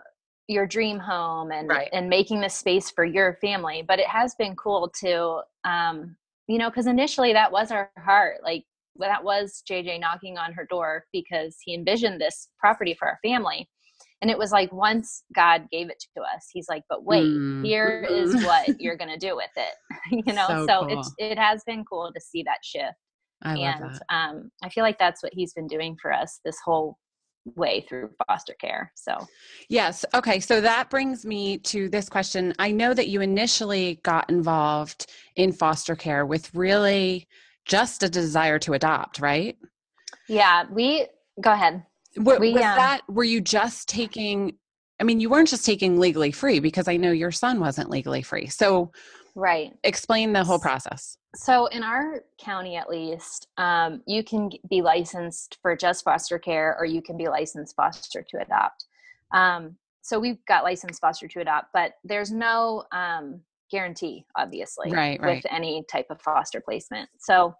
your 0.49 0.65
dream 0.67 0.99
home 0.99 1.51
and 1.51 1.69
right. 1.69 1.89
and 1.93 2.09
making 2.09 2.41
this 2.41 2.55
space 2.55 2.89
for 2.89 3.05
your 3.05 3.37
family. 3.41 3.83
But 3.87 3.99
it 3.99 4.07
has 4.07 4.35
been 4.35 4.55
cool 4.55 4.91
to 5.01 5.41
um, 5.63 6.15
you 6.47 6.57
know, 6.57 6.69
because 6.69 6.87
initially 6.87 7.31
that 7.33 7.51
was 7.51 7.71
our 7.71 7.91
heart. 7.97 8.37
Like 8.43 8.65
that 8.97 9.23
was 9.23 9.63
JJ 9.69 9.99
knocking 9.99 10.37
on 10.37 10.51
her 10.53 10.65
door 10.65 11.05
because 11.13 11.57
he 11.63 11.73
envisioned 11.73 12.19
this 12.19 12.49
property 12.59 12.95
for 12.97 13.07
our 13.07 13.19
family 13.23 13.69
and 14.21 14.29
it 14.29 14.37
was 14.37 14.51
like 14.51 14.71
once 14.71 15.23
god 15.33 15.67
gave 15.71 15.89
it 15.89 16.03
to 16.15 16.21
us 16.21 16.47
he's 16.51 16.67
like 16.69 16.83
but 16.89 17.03
wait 17.03 17.25
mm. 17.25 17.65
here 17.65 18.05
is 18.09 18.43
what 18.45 18.67
you're 18.79 18.97
gonna 18.97 19.17
do 19.17 19.35
with 19.35 19.49
it 19.55 19.73
you 20.27 20.33
know 20.33 20.47
so, 20.47 20.65
so 20.65 20.87
cool. 20.87 20.99
it's 20.99 21.13
it 21.17 21.37
has 21.37 21.63
been 21.65 21.83
cool 21.85 22.11
to 22.13 22.21
see 22.21 22.43
that 22.43 22.59
shift 22.63 22.95
I 23.41 23.57
and 23.57 23.83
that. 23.83 24.01
um 24.09 24.51
i 24.63 24.69
feel 24.69 24.83
like 24.83 24.99
that's 24.99 25.23
what 25.23 25.33
he's 25.33 25.53
been 25.53 25.67
doing 25.67 25.97
for 26.01 26.11
us 26.13 26.39
this 26.43 26.57
whole 26.63 26.97
way 27.55 27.85
through 27.87 28.09
foster 28.27 28.53
care 28.59 28.91
so. 28.95 29.27
Yes 29.69 30.05
okay 30.13 30.39
so 30.39 30.61
that 30.61 30.89
brings 30.89 31.25
me 31.25 31.57
to 31.59 31.89
this 31.89 32.09
question. 32.09 32.53
I 32.59 32.71
know 32.71 32.93
that 32.93 33.07
you 33.07 33.21
initially 33.21 33.99
got 34.03 34.29
involved 34.29 35.07
in 35.35 35.51
foster 35.51 35.95
care 35.95 36.25
with 36.25 36.53
really 36.53 37.27
just 37.65 38.03
a 38.03 38.09
desire 38.09 38.59
to 38.59 38.73
adopt 38.73 39.19
right? 39.19 39.57
Yeah 40.27 40.65
we 40.71 41.05
go 41.41 41.51
ahead. 41.51 41.83
What, 42.15 42.39
we, 42.39 42.53
was 42.53 42.63
um, 42.63 42.75
that 42.75 43.01
were 43.07 43.23
you 43.23 43.39
just 43.39 43.87
taking 43.87 44.57
i 44.99 45.03
mean 45.03 45.19
you 45.19 45.29
weren't 45.29 45.47
just 45.47 45.65
taking 45.65 45.99
legally 45.99 46.31
free 46.31 46.59
because 46.59 46.87
i 46.87 46.97
know 46.97 47.11
your 47.11 47.31
son 47.31 47.59
wasn't 47.59 47.89
legally 47.89 48.21
free. 48.21 48.47
So 48.47 48.91
right. 49.35 49.71
explain 49.83 50.33
the 50.33 50.43
whole 50.43 50.59
process 50.59 51.18
so 51.35 51.67
in 51.67 51.83
our 51.83 52.23
county 52.39 52.75
at 52.75 52.89
least 52.89 53.47
um, 53.57 54.01
you 54.07 54.23
can 54.23 54.49
be 54.69 54.81
licensed 54.81 55.57
for 55.61 55.75
just 55.75 56.03
foster 56.03 56.39
care 56.39 56.75
or 56.79 56.85
you 56.85 57.01
can 57.01 57.17
be 57.17 57.27
licensed 57.27 57.75
foster 57.75 58.25
to 58.29 58.41
adopt 58.41 58.85
um, 59.33 59.75
so 60.01 60.19
we've 60.19 60.43
got 60.47 60.63
licensed 60.63 61.01
foster 61.01 61.27
to 61.27 61.39
adopt 61.39 61.67
but 61.73 61.93
there's 62.03 62.31
no 62.31 62.83
um, 62.91 63.41
guarantee, 63.69 64.25
obviously, 64.35 64.91
right, 64.91 65.19
right. 65.21 65.43
with 65.43 65.51
any 65.51 65.83
type 65.89 66.07
of 66.09 66.21
foster 66.21 66.61
placement. 66.61 67.09
So 67.19 67.53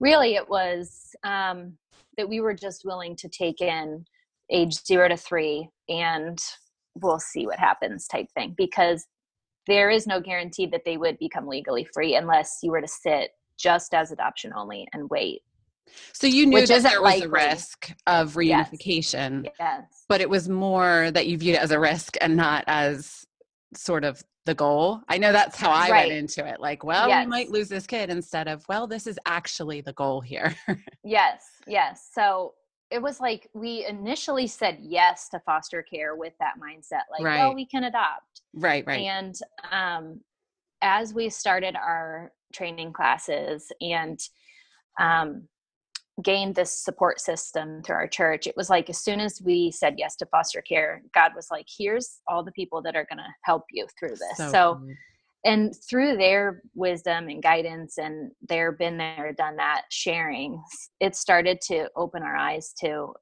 really, 0.00 0.34
it 0.34 0.48
was 0.48 1.14
um, 1.24 1.74
that 2.16 2.28
we 2.28 2.40
were 2.40 2.54
just 2.54 2.84
willing 2.84 3.16
to 3.16 3.28
take 3.28 3.60
in 3.60 4.04
age 4.50 4.84
zero 4.84 5.08
to 5.08 5.16
three 5.16 5.68
and 5.88 6.38
we'll 6.94 7.20
see 7.20 7.46
what 7.46 7.58
happens 7.58 8.06
type 8.06 8.26
thing 8.34 8.54
because 8.56 9.06
there 9.68 9.90
is 9.90 10.06
no 10.06 10.20
guarantee 10.20 10.66
that 10.66 10.84
they 10.84 10.96
would 10.96 11.18
become 11.18 11.46
legally 11.46 11.84
free 11.84 12.16
unless 12.16 12.58
you 12.62 12.72
were 12.72 12.80
to 12.80 12.88
sit 12.88 13.30
just 13.56 13.94
as 13.94 14.10
adoption 14.10 14.52
only 14.56 14.88
and 14.92 15.08
wait. 15.10 15.42
So 16.12 16.26
you 16.26 16.46
knew 16.46 16.66
that 16.66 16.82
there 16.82 17.00
was 17.00 17.20
likely. 17.20 17.26
a 17.26 17.28
risk 17.28 17.92
of 18.06 18.34
reunification, 18.34 19.44
yes. 19.44 19.54
yes. 19.58 20.04
but 20.08 20.20
it 20.20 20.28
was 20.28 20.48
more 20.48 21.10
that 21.12 21.26
you 21.26 21.38
viewed 21.38 21.56
it 21.56 21.62
as 21.62 21.70
a 21.70 21.78
risk 21.78 22.16
and 22.20 22.36
not 22.36 22.64
as 22.66 23.24
sort 23.74 24.04
of 24.04 24.22
the 24.44 24.54
goal. 24.54 25.00
I 25.08 25.18
know 25.18 25.32
that's 25.32 25.56
how 25.56 25.70
I 25.70 25.90
right. 25.90 26.08
went 26.08 26.18
into 26.18 26.46
it. 26.46 26.60
Like, 26.60 26.84
well, 26.84 27.08
yes. 27.08 27.24
we 27.24 27.30
might 27.30 27.50
lose 27.50 27.68
this 27.68 27.86
kid 27.86 28.10
instead 28.10 28.48
of, 28.48 28.64
well, 28.68 28.86
this 28.86 29.06
is 29.06 29.18
actually 29.26 29.80
the 29.80 29.92
goal 29.92 30.20
here. 30.20 30.54
yes, 31.04 31.44
yes. 31.66 32.08
So 32.12 32.54
it 32.90 33.02
was 33.02 33.20
like 33.20 33.48
we 33.54 33.84
initially 33.86 34.46
said 34.46 34.78
yes 34.80 35.28
to 35.30 35.40
foster 35.40 35.82
care 35.82 36.16
with 36.16 36.32
that 36.40 36.54
mindset, 36.58 37.02
like, 37.10 37.22
right. 37.22 37.38
well, 37.38 37.54
we 37.54 37.66
can 37.66 37.84
adopt. 37.84 38.42
Right, 38.54 38.84
right. 38.86 39.00
And 39.00 39.34
um, 39.70 40.20
as 40.80 41.12
we 41.12 41.28
started 41.28 41.76
our 41.76 42.32
training 42.54 42.92
classes 42.92 43.70
and 43.80 44.18
um, 44.98 45.48
gained 46.22 46.54
this 46.54 46.72
support 46.82 47.20
system 47.20 47.82
through 47.82 47.96
our 47.96 48.08
church, 48.08 48.46
it 48.46 48.56
was 48.56 48.70
like 48.70 48.88
as 48.88 49.00
soon 49.00 49.20
as 49.20 49.42
we 49.44 49.70
said 49.70 49.94
yes 49.98 50.16
to 50.16 50.26
foster 50.26 50.62
care, 50.62 51.02
God 51.14 51.32
was 51.36 51.48
like, 51.50 51.66
here's 51.76 52.20
all 52.26 52.42
the 52.42 52.52
people 52.52 52.80
that 52.82 52.96
are 52.96 53.06
going 53.10 53.18
to 53.18 53.34
help 53.42 53.64
you 53.70 53.86
through 53.98 54.16
this. 54.16 54.36
So, 54.36 54.50
so 54.50 54.80
and 55.44 55.72
through 55.88 56.16
their 56.16 56.62
wisdom 56.74 57.28
and 57.28 57.42
guidance 57.42 57.98
and 57.98 58.32
their 58.48 58.72
been 58.72 58.98
there, 58.98 59.34
done 59.36 59.56
that 59.56 59.82
sharing, 59.90 60.62
it 61.00 61.14
started 61.14 61.60
to 61.62 61.88
open 61.96 62.22
our 62.22 62.36
eyes 62.36 62.72
to 62.80 63.12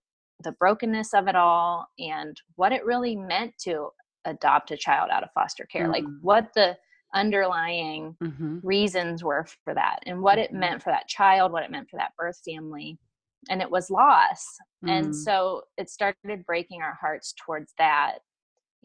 the 0.42 0.52
brokenness 0.52 1.14
of 1.14 1.28
it 1.28 1.37
all 1.37 1.87
and 1.99 2.40
what 2.56 2.73
it 2.73 2.85
really 2.85 3.16
meant 3.16 3.52
to 3.64 3.88
adopt 4.25 4.70
a 4.70 4.76
child 4.76 5.11
out 5.11 5.23
of 5.23 5.30
foster 5.35 5.64
care, 5.64 5.85
mm-hmm. 5.85 5.92
like 5.92 6.04
what 6.20 6.49
the 6.54 6.76
underlying 7.14 8.16
mm-hmm. 8.23 8.58
reasons 8.62 9.23
were 9.23 9.46
for 9.64 9.75
that 9.75 9.99
and 10.06 10.20
what 10.20 10.38
it 10.38 10.50
mm-hmm. 10.50 10.61
meant 10.61 10.82
for 10.82 10.90
that 10.90 11.08
child, 11.08 11.52
what 11.52 11.62
it 11.62 11.70
meant 11.70 11.88
for 11.88 11.96
that 11.96 12.12
birth 12.18 12.40
family. 12.44 12.99
And 13.49 13.62
it 13.62 13.70
was 13.70 13.90
loss. 13.90 14.44
Mm. 14.85 14.90
And 14.90 15.16
so 15.16 15.62
it 15.78 15.88
started 15.88 16.44
breaking 16.46 16.82
our 16.82 16.99
hearts 17.00 17.32
towards 17.44 17.73
that 17.78 18.18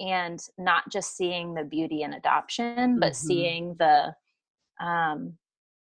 and 0.01 0.41
not 0.57 0.89
just 0.91 1.15
seeing 1.15 1.53
the 1.53 1.63
beauty 1.63 2.01
in 2.01 2.13
adoption, 2.13 2.99
but 2.99 3.13
mm-hmm. 3.13 3.27
seeing 3.27 3.75
the 3.75 4.15
um, 4.79 5.37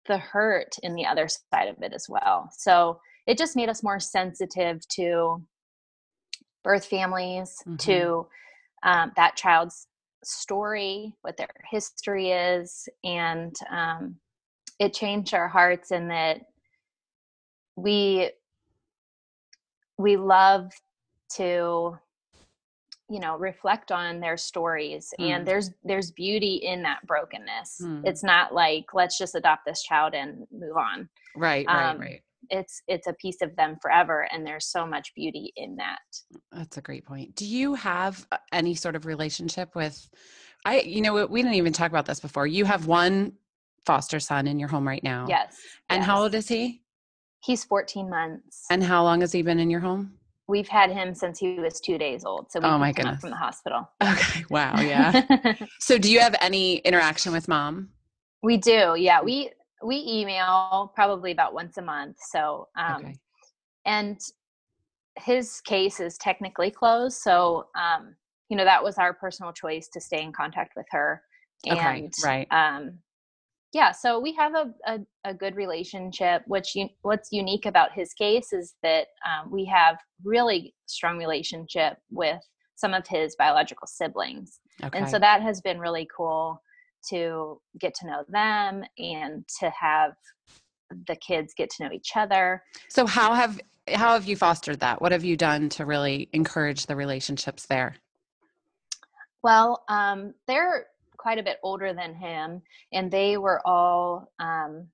the 0.06 0.18
hurt 0.18 0.76
in 0.82 0.94
the 0.94 1.06
other 1.06 1.28
side 1.28 1.68
of 1.68 1.82
it 1.82 1.92
as 1.92 2.08
well. 2.08 2.50
So 2.52 3.00
it 3.26 3.38
just 3.38 3.56
made 3.56 3.68
us 3.68 3.82
more 3.82 4.00
sensitive 4.00 4.86
to 4.88 5.42
birth 6.62 6.84
families, 6.84 7.56
mm-hmm. 7.60 7.76
to 7.76 8.26
um, 8.82 9.12
that 9.16 9.36
child's 9.36 9.86
story, 10.24 11.14
what 11.22 11.36
their 11.36 11.48
history 11.70 12.30
is, 12.30 12.88
and 13.04 13.54
um, 13.70 14.16
it 14.78 14.92
changed 14.92 15.34
our 15.34 15.48
hearts 15.48 15.90
in 15.90 16.08
that 16.08 16.40
we 17.76 18.30
we 19.98 20.16
love 20.16 20.72
to 21.36 21.96
you 23.12 23.20
know 23.20 23.36
reflect 23.36 23.92
on 23.92 24.20
their 24.20 24.38
stories 24.38 25.12
mm. 25.20 25.28
and 25.28 25.46
there's 25.46 25.70
there's 25.84 26.10
beauty 26.12 26.54
in 26.62 26.82
that 26.82 27.06
brokenness. 27.06 27.78
Mm. 27.82 28.02
it's 28.06 28.24
not 28.24 28.54
like 28.54 28.86
let's 28.94 29.18
just 29.18 29.34
adopt 29.34 29.66
this 29.66 29.82
child 29.82 30.14
and 30.14 30.46
move 30.50 30.76
on. 30.78 31.08
Right 31.36 31.66
right 31.66 31.90
um, 31.90 32.00
right. 32.00 32.22
it's 32.48 32.82
it's 32.88 33.06
a 33.06 33.12
piece 33.12 33.42
of 33.42 33.54
them 33.56 33.76
forever 33.82 34.26
and 34.32 34.46
there's 34.46 34.66
so 34.66 34.86
much 34.86 35.14
beauty 35.14 35.52
in 35.56 35.76
that. 35.76 36.00
That's 36.52 36.78
a 36.78 36.80
great 36.80 37.04
point. 37.04 37.36
Do 37.36 37.44
you 37.44 37.74
have 37.74 38.26
uh, 38.32 38.38
any 38.50 38.74
sort 38.74 38.96
of 38.96 39.04
relationship 39.04 39.74
with 39.74 40.08
i 40.64 40.80
you 40.80 41.02
know 41.02 41.26
we 41.26 41.42
didn't 41.42 41.56
even 41.56 41.74
talk 41.74 41.90
about 41.90 42.06
this 42.06 42.20
before. 42.20 42.46
You 42.46 42.64
have 42.64 42.86
one 42.86 43.34
foster 43.84 44.20
son 44.20 44.46
in 44.46 44.58
your 44.58 44.68
home 44.68 44.86
right 44.86 45.02
now 45.02 45.26
yes 45.28 45.56
and 45.90 46.00
yes. 46.00 46.06
how 46.06 46.22
old 46.22 46.34
is 46.34 46.48
he? 46.48 46.80
He's 47.44 47.64
14 47.64 48.08
months. 48.08 48.66
And 48.70 48.84
how 48.84 49.02
long 49.02 49.20
has 49.20 49.32
he 49.32 49.42
been 49.42 49.58
in 49.58 49.68
your 49.68 49.80
home 49.80 50.12
we've 50.52 50.68
had 50.68 50.90
him 50.90 51.14
since 51.14 51.38
he 51.38 51.58
was 51.58 51.80
two 51.80 51.98
days 51.98 52.24
old 52.24 52.50
so 52.50 52.60
we 52.60 52.66
oh 52.66 52.78
my 52.78 52.92
goodness 52.92 53.20
from 53.20 53.30
the 53.30 53.36
hospital 53.36 53.88
okay 54.02 54.44
wow 54.50 54.78
yeah 54.80 55.54
so 55.80 55.98
do 55.98 56.12
you 56.12 56.20
have 56.20 56.34
any 56.40 56.76
interaction 56.78 57.32
with 57.32 57.48
mom 57.48 57.88
we 58.42 58.56
do 58.56 58.94
yeah 58.96 59.20
we 59.20 59.50
we 59.82 60.04
email 60.06 60.92
probably 60.94 61.32
about 61.32 61.54
once 61.54 61.76
a 61.76 61.82
month. 61.82 62.16
So, 62.30 62.68
um, 62.76 63.04
okay. 63.04 63.14
and 63.84 64.20
his 65.18 65.60
case 65.60 66.00
is 66.00 66.16
technically 66.18 66.70
closed. 66.70 67.18
So, 67.18 67.66
um, 67.76 68.14
you 68.48 68.56
know, 68.56 68.64
that 68.64 68.82
was 68.82 68.98
our 68.98 69.12
personal 69.12 69.52
choice 69.52 69.88
to 69.88 70.00
stay 70.00 70.22
in 70.22 70.32
contact 70.32 70.72
with 70.76 70.86
her. 70.90 71.22
And, 71.66 71.78
okay, 71.78 72.10
right. 72.24 72.46
Um, 72.50 72.98
yeah, 73.72 73.92
so 73.92 74.20
we 74.20 74.34
have 74.34 74.54
a, 74.54 74.74
a, 74.86 74.98
a 75.24 75.34
good 75.34 75.56
relationship. 75.56 76.42
Which 76.46 76.74
you, 76.74 76.88
what's 77.02 77.32
unique 77.32 77.66
about 77.66 77.92
his 77.92 78.12
case 78.12 78.52
is 78.52 78.74
that 78.82 79.08
um, 79.26 79.50
we 79.50 79.64
have 79.66 79.96
really 80.24 80.74
strong 80.86 81.18
relationship 81.18 81.96
with 82.10 82.40
some 82.76 82.94
of 82.94 83.06
his 83.06 83.34
biological 83.36 83.86
siblings, 83.86 84.60
okay. 84.82 84.98
and 84.98 85.08
so 85.08 85.18
that 85.18 85.42
has 85.42 85.60
been 85.60 85.78
really 85.78 86.08
cool 86.14 86.60
to 87.10 87.60
get 87.80 87.94
to 87.94 88.06
know 88.06 88.24
them 88.28 88.84
and 88.98 89.44
to 89.60 89.70
have 89.70 90.12
the 91.08 91.16
kids 91.16 91.54
get 91.56 91.70
to 91.70 91.84
know 91.84 91.92
each 91.92 92.12
other. 92.16 92.62
So 92.88 93.06
how 93.06 93.34
have 93.34 93.60
how 93.88 94.12
have 94.12 94.26
you 94.26 94.36
fostered 94.36 94.80
that? 94.80 95.00
What 95.00 95.12
have 95.12 95.24
you 95.24 95.36
done 95.36 95.68
to 95.70 95.86
really 95.86 96.28
encourage 96.32 96.86
the 96.86 96.96
relationships 96.96 97.66
there? 97.66 97.96
Well, 99.42 99.82
um, 99.88 100.34
they're 100.46 100.86
quite 101.22 101.38
a 101.38 101.42
bit 101.42 101.58
older 101.62 101.94
than 101.94 102.14
him, 102.14 102.60
and 102.92 103.10
they 103.10 103.36
were 103.36 103.60
all 103.64 104.32
um, 104.40 104.88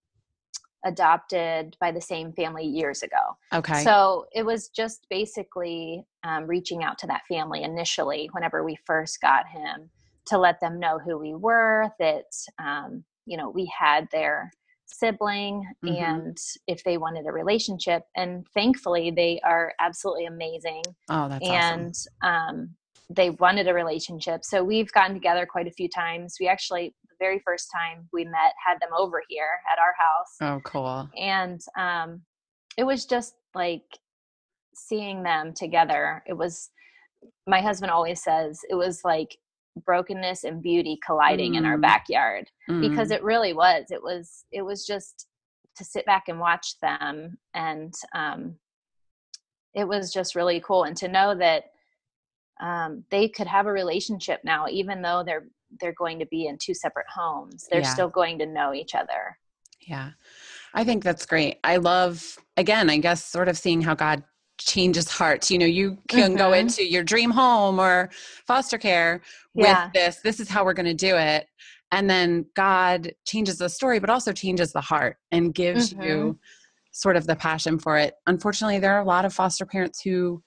adopted 0.85 1.77
by 1.81 1.91
the 1.91 2.01
same 2.01 2.33
family 2.35 2.65
years 2.65 3.03
ago. 3.03 3.37
Okay. 3.53 3.83
So 3.83 4.27
it 4.33 4.45
was 4.45 4.69
just 4.69 5.07
basically 5.09 6.05
um, 6.25 6.47
reaching 6.47 6.85
out 6.85 6.99
to 6.99 7.07
that 7.07 7.23
family 7.29 7.63
initially 7.63 8.29
whenever 8.33 8.63
we 8.63 8.77
first 8.85 9.21
got 9.21 9.49
him 9.49 9.91
to 10.27 10.39
let 10.39 10.61
them 10.61 10.79
know 10.79 10.99
who 10.99 11.19
we 11.19 11.35
were, 11.35 11.89
that, 11.99 12.31
um, 12.59 13.03
you 13.25 13.37
know, 13.39 13.49
we 13.49 13.71
had 13.77 14.07
their 14.13 14.51
sibling 14.87 15.67
mm-hmm. 15.85 16.03
and 16.03 16.37
if 16.67 16.85
they 16.85 16.99
wanted 16.99 17.27
a 17.27 17.33
relationship. 17.33 18.03
And 18.15 18.47
thankfully, 18.53 19.11
they 19.11 19.41
are 19.45 19.73
absolutely 19.81 20.27
amazing. 20.27 20.83
Oh, 21.09 21.29
that's 21.29 21.49
and, 21.49 21.95
awesome. 22.23 22.59
um, 22.59 22.71
they 23.11 23.31
wanted 23.31 23.69
a 23.69 23.75
relationship. 23.75 24.45
So 24.45 24.63
we've 24.63 24.93
gotten 24.93 25.15
together 25.15 25.47
quite 25.47 25.67
a 25.67 25.73
few 25.73 25.89
times. 25.89 26.37
We 26.39 26.49
actually, 26.49 26.95
the 27.09 27.17
very 27.19 27.41
first 27.45 27.69
time 27.75 28.09
we 28.13 28.25
met, 28.25 28.53
had 28.65 28.79
them 28.81 28.91
over 28.97 29.23
here 29.29 29.49
at 29.73 29.79
our 29.79 29.95
house. 29.99 30.37
Oh, 30.43 30.61
cool. 30.65 31.09
And 31.19 31.61
um, 31.77 32.23
it 32.77 32.85
was 32.85 33.07
just 33.07 33.35
like 33.55 33.83
seeing 34.75 35.23
them 35.23 35.55
together. 35.55 36.23
It 36.27 36.35
was, 36.35 36.71
my 37.47 37.61
husband 37.61 37.91
always 37.91 38.23
says, 38.23 38.61
it 38.69 38.75
was 38.75 39.01
like 39.05 39.37
brokenness 39.85 40.45
and 40.45 40.63
beauty 40.63 40.99
colliding 41.05 41.53
mm. 41.53 41.59
in 41.59 41.65
our 41.65 41.77
mm. 41.77 41.83
backyard 41.83 42.51
mm. 42.69 42.81
because 42.81 43.11
it 43.11 43.23
really 43.23 43.53
was 43.53 43.85
it 43.91 44.03
was 44.03 44.45
it 44.51 44.63
was 44.63 44.85
just 44.87 45.27
to 45.77 45.85
sit 45.85 46.05
back 46.07 46.25
and 46.29 46.41
watch 46.41 46.75
them 46.81 47.39
and 47.55 47.95
um, 48.15 48.57
it 49.75 49.87
was 49.87 50.13
just 50.13 50.35
really 50.35 50.61
cool 50.61 50.85
and 50.85 50.97
to 50.97 51.07
know 51.07 51.37
that 51.37 51.65
um, 52.61 53.05
they 53.11 53.29
could 53.29 53.47
have 53.47 53.67
a 53.67 53.73
relationship 53.73 54.41
now 54.45 54.67
even 54.69 55.03
though 55.03 55.23
they're 55.25 55.47
they're 55.81 55.93
going 55.93 56.19
to 56.19 56.27
be 56.27 56.47
in 56.47 56.57
two 56.59 56.75
separate 56.75 57.07
homes 57.15 57.67
they're 57.71 57.81
yeah. 57.83 57.93
still 57.93 58.09
going 58.09 58.39
to 58.39 58.47
know 58.47 58.73
each 58.73 58.95
other 58.95 59.39
yeah 59.87 60.11
i 60.75 60.83
think 60.83 61.05
that's 61.05 61.27
great 61.27 61.59
i 61.65 61.77
love 61.77 62.39
again 62.57 62.89
i 62.89 62.97
guess 62.97 63.25
sort 63.25 63.49
of 63.49 63.57
seeing 63.57 63.81
how 63.81 63.95
god 63.95 64.23
changes 64.59 65.09
hearts. 65.09 65.51
You 65.51 65.59
know, 65.59 65.67
you 65.67 65.97
can 66.09 66.31
mm-hmm. 66.31 66.39
go 66.39 66.53
into 66.53 66.85
your 66.85 67.03
dream 67.03 67.31
home 67.31 67.79
or 67.81 68.11
foster 68.47 68.77
care 68.77 69.23
with 69.55 69.67
yeah. 69.67 69.91
this. 69.95 70.21
This 70.23 70.41
is 70.41 70.49
how 70.49 70.65
we're 70.65 70.75
going 70.75 70.87
to 70.87 70.95
do 70.95 71.17
it. 71.17 71.47
And 71.91 72.11
then 72.11 72.45
God 72.55 73.13
changes 73.27 73.59
the 73.59 73.69
story, 73.69 73.99
but 73.99 74.11
also 74.11 74.33
changes 74.33 74.73
the 74.73 74.81
heart 74.81 75.17
and 75.31 75.55
gives 75.55 75.95
mm-hmm. 75.95 76.03
you 76.03 76.39
sort 76.93 77.17
of 77.17 77.27
the 77.27 77.37
passion 77.37 77.79
for 77.79 77.97
it. 77.97 78.15
Unfortunately, 78.27 78.79
there 78.79 78.95
are 78.95 79.01
a 79.01 79.07
lot 79.07 79.25
of 79.25 79.33
foster 79.33 79.65
parents 79.65 80.03
who 80.03 80.43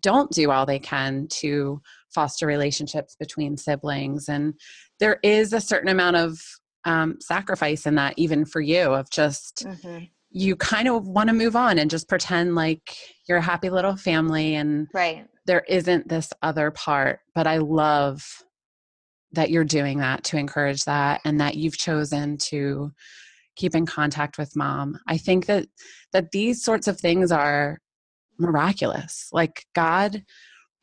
don't 0.00 0.30
do 0.30 0.50
all 0.50 0.66
they 0.66 0.78
can 0.78 1.26
to 1.30 1.80
foster 2.14 2.46
relationships 2.46 3.16
between 3.18 3.56
siblings. 3.56 4.28
And 4.28 4.54
there 5.00 5.18
is 5.22 5.52
a 5.52 5.60
certain 5.60 5.88
amount 5.88 6.16
of 6.16 6.38
um, 6.84 7.16
sacrifice 7.20 7.86
in 7.86 7.96
that, 7.96 8.14
even 8.16 8.44
for 8.44 8.60
you, 8.60 8.92
of 8.92 9.10
just 9.10 9.64
mm-hmm 9.66 10.04
you 10.28 10.56
kind 10.56 10.86
of 10.86 11.06
want 11.06 11.28
to 11.28 11.32
move 11.32 11.56
on 11.56 11.78
and 11.78 11.88
just 11.88 12.08
pretend 12.08 12.54
like 12.56 12.94
you're 13.26 13.38
a 13.38 13.42
happy 13.42 13.70
little 13.70 13.96
family 13.96 14.56
and 14.56 14.86
right 14.92 15.24
there 15.46 15.62
isn't 15.68 16.08
this 16.08 16.30
other 16.42 16.70
part 16.72 17.20
but 17.32 17.46
i 17.46 17.56
love 17.58 18.22
that 19.32 19.50
you're 19.50 19.64
doing 19.64 19.98
that 19.98 20.24
to 20.24 20.36
encourage 20.36 20.84
that 20.84 21.20
and 21.24 21.40
that 21.40 21.56
you've 21.56 21.78
chosen 21.78 22.36
to 22.38 22.90
keep 23.54 23.74
in 23.74 23.86
contact 23.86 24.38
with 24.38 24.56
mom. 24.56 24.98
I 25.06 25.16
think 25.16 25.46
that 25.46 25.66
that 26.12 26.30
these 26.32 26.62
sorts 26.62 26.88
of 26.88 26.98
things 26.98 27.32
are 27.32 27.78
miraculous. 28.38 29.28
Like 29.32 29.66
God 29.74 30.24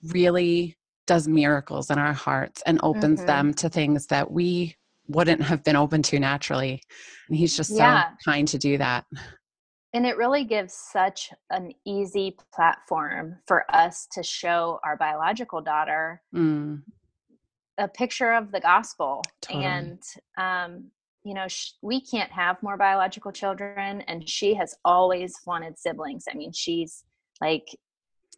really 0.04 0.78
does 1.06 1.28
miracles 1.28 1.90
in 1.90 1.98
our 1.98 2.14
hearts 2.14 2.62
and 2.66 2.80
opens 2.84 3.20
mm-hmm. 3.20 3.28
them 3.28 3.54
to 3.56 3.70
things 3.70 4.08
that 4.08 4.32
we 4.32 4.76
wouldn't 5.08 5.42
have 5.42 5.64
been 5.64 5.76
open 5.76 6.02
to 6.02 6.20
naturally. 6.20 6.82
And 7.28 7.38
he's 7.38 7.58
just 7.58 7.72
yeah. 7.72 8.10
so 8.10 8.16
kind 8.26 8.48
to 8.48 8.58
do 8.58 8.78
that. 8.78 9.06
And 9.94 10.08
it 10.08 10.18
really 10.18 10.44
gives 10.44 10.74
such 10.74 11.32
an 11.52 11.72
easy 11.86 12.36
platform 12.54 13.38
for 13.48 13.64
us 13.74 14.08
to 14.14 14.24
show 14.24 14.80
our 14.84 14.98
biological 14.98 15.62
daughter 15.62 16.22
mm. 16.34 16.82
a 17.78 17.88
picture 17.88 18.34
of 18.34 18.52
the 18.52 18.60
gospel. 18.60 19.22
Totally. 19.42 19.66
And, 19.66 20.02
um, 20.38 20.86
you 21.24 21.36
know, 21.36 21.48
sh- 21.48 21.74
we 21.84 22.02
can't 22.02 22.32
have 22.32 22.64
more 22.64 22.76
biological 22.76 23.32
children, 23.32 24.02
and 24.02 24.28
she 24.28 24.56
has 24.56 24.76
always 24.84 25.36
wanted 25.46 25.78
siblings. 25.78 26.26
I 26.30 26.36
mean, 26.36 26.52
she's 26.54 27.04
like, 27.42 27.68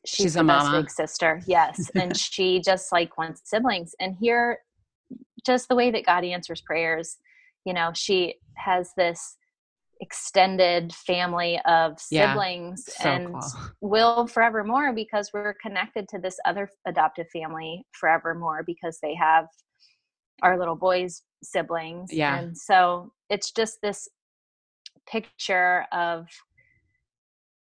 she's, 0.05 0.25
she's 0.25 0.35
a 0.35 0.43
mama. 0.43 0.81
big 0.81 0.89
sister. 0.89 1.41
Yes. 1.45 1.89
and 1.95 2.15
she 2.15 2.59
just 2.59 2.91
like 2.91 3.17
wants 3.17 3.41
siblings. 3.45 3.95
And 3.99 4.15
here, 4.19 4.59
just 5.45 5.69
the 5.69 5.75
way 5.75 5.91
that 5.91 6.05
God 6.05 6.23
answers 6.23 6.61
prayers, 6.61 7.17
you 7.65 7.73
know, 7.73 7.91
she 7.93 8.35
has 8.55 8.91
this 8.97 9.37
extended 10.01 10.93
family 10.93 11.59
of 11.65 11.99
siblings 11.99 12.89
yeah, 12.99 13.03
so 13.03 13.09
and 13.09 13.33
cool. 13.33 13.51
will 13.81 14.27
forevermore 14.27 14.93
because 14.93 15.31
we're 15.33 15.55
connected 15.61 16.07
to 16.09 16.19
this 16.19 16.37
other 16.45 16.69
adoptive 16.85 17.27
family 17.31 17.85
forevermore 17.93 18.63
because 18.65 18.99
they 19.01 19.15
have 19.15 19.47
our 20.41 20.59
little 20.59 20.75
boy's 20.75 21.23
siblings. 21.43 22.11
Yeah. 22.11 22.37
And 22.37 22.57
so 22.57 23.11
it's 23.29 23.51
just 23.51 23.77
this 23.81 24.07
picture 25.07 25.85
of 25.91 26.27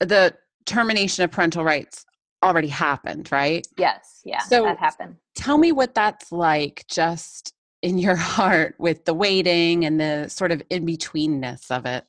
the 0.00 0.34
termination 0.64 1.24
of 1.24 1.30
parental 1.30 1.64
rights 1.64 2.04
already 2.42 2.68
happened, 2.68 3.30
right? 3.32 3.66
Yes, 3.78 4.20
yeah, 4.24 4.40
so 4.40 4.64
that 4.64 4.78
happened. 4.78 5.16
Tell 5.34 5.58
me 5.58 5.72
what 5.72 5.94
that's 5.94 6.32
like 6.32 6.84
just 6.88 7.54
in 7.82 7.98
your 7.98 8.16
heart 8.16 8.74
with 8.78 9.04
the 9.04 9.14
waiting 9.14 9.84
and 9.84 10.00
the 10.00 10.28
sort 10.28 10.52
of 10.52 10.62
in 10.70 10.86
betweenness 10.86 11.70
of 11.70 11.86
it. 11.86 12.04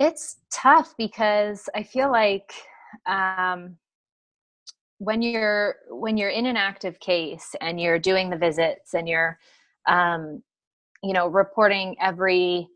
It's 0.00 0.36
tough 0.52 0.94
because 0.96 1.68
I 1.74 1.82
feel 1.82 2.10
like 2.10 2.52
um, 3.06 3.76
when 4.98 5.22
you're 5.22 5.76
when 5.88 6.16
you're 6.16 6.30
in 6.30 6.46
an 6.46 6.56
active 6.56 7.00
case 7.00 7.54
and 7.60 7.80
you're 7.80 7.98
doing 7.98 8.30
the 8.30 8.36
visits 8.36 8.94
and 8.94 9.08
you're 9.08 9.38
um, 9.86 10.42
you 11.02 11.12
know 11.12 11.28
reporting 11.28 11.96
every 12.00 12.68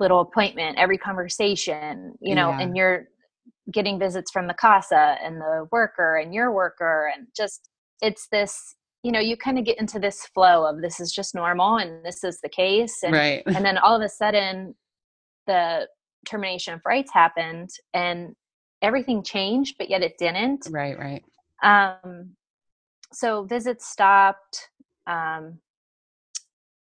little 0.00 0.20
appointment, 0.20 0.78
every 0.78 0.98
conversation, 0.98 2.14
you 2.20 2.34
know, 2.34 2.50
yeah. 2.50 2.60
and 2.60 2.76
you're 2.76 3.06
getting 3.72 3.98
visits 3.98 4.30
from 4.30 4.46
the 4.46 4.54
CASA 4.54 5.16
and 5.22 5.40
the 5.40 5.66
worker 5.70 6.16
and 6.16 6.34
your 6.34 6.52
worker 6.52 7.10
and 7.14 7.26
just 7.34 7.70
it's 8.02 8.28
this 8.28 8.74
you 9.02 9.10
know 9.10 9.20
you 9.20 9.36
kind 9.36 9.58
of 9.58 9.64
get 9.64 9.78
into 9.78 9.98
this 9.98 10.26
flow 10.34 10.68
of 10.68 10.82
this 10.82 11.00
is 11.00 11.12
just 11.12 11.34
normal 11.34 11.76
and 11.76 12.04
this 12.04 12.24
is 12.24 12.40
the 12.42 12.48
case 12.48 13.02
and 13.02 13.14
right. 13.14 13.42
and 13.46 13.64
then 13.64 13.78
all 13.78 13.96
of 13.96 14.02
a 14.02 14.08
sudden 14.08 14.74
the 15.46 15.86
termination 16.26 16.74
of 16.74 16.80
rights 16.84 17.12
happened 17.12 17.70
and 17.94 18.34
everything 18.82 19.22
changed 19.22 19.76
but 19.78 19.88
yet 19.88 20.02
it 20.02 20.14
didn't 20.18 20.66
right 20.70 20.98
right 20.98 21.24
um 21.62 22.34
so 23.12 23.44
visits 23.44 23.88
stopped 23.88 24.68
um 25.06 25.58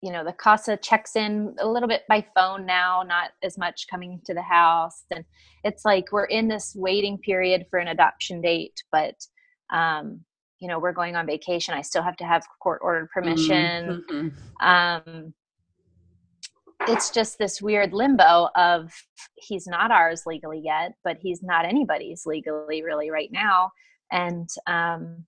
you 0.05 0.13
know 0.13 0.23
the 0.23 0.35
casa 0.35 0.77
checks 0.77 1.17
in 1.17 1.57
a 1.61 1.67
little 1.67 1.89
bit 1.89 2.03
by 2.11 2.23
phone 2.37 2.67
now 2.67 3.03
not 3.03 3.31
as 3.43 3.57
much 3.57 3.87
coming 3.91 4.21
to 4.27 4.35
the 4.35 4.43
house. 4.43 5.05
And 5.11 5.25
it's 5.65 5.83
like 5.87 6.13
we're 6.13 6.27
in 6.27 6.47
this 6.47 6.75
waiting 6.77 7.17
period 7.17 7.65
for 7.71 7.79
an 7.79 7.89
adoption 7.89 8.43
date 8.43 8.83
but 8.93 9.15
um 9.73 10.21
you 10.61 10.69
know 10.69 10.79
we're 10.79 10.93
going 10.93 11.17
on 11.17 11.27
vacation. 11.27 11.73
I 11.73 11.81
still 11.81 12.03
have 12.03 12.17
to 12.19 12.25
have 12.25 12.45
court 12.63 12.81
ordered 12.83 13.09
permission. 13.15 14.05
Mm-hmm. 14.11 14.67
um 14.67 15.33
it's 16.87 17.11
just 17.11 17.39
this 17.39 17.63
weird 17.63 17.95
limbo 17.95 18.51
of 18.57 18.93
he's 19.37 19.67
not 19.67 19.91
ours 19.91 20.25
legally 20.27 20.61
yet 20.63 20.93
but 21.03 21.17
he's 21.19 21.43
not 21.43 21.65
anybody's 21.65 22.25
legally 22.27 22.83
really 22.83 23.11
right 23.11 23.31
now. 23.33 23.71
And 24.13 24.51
um 24.67 25.25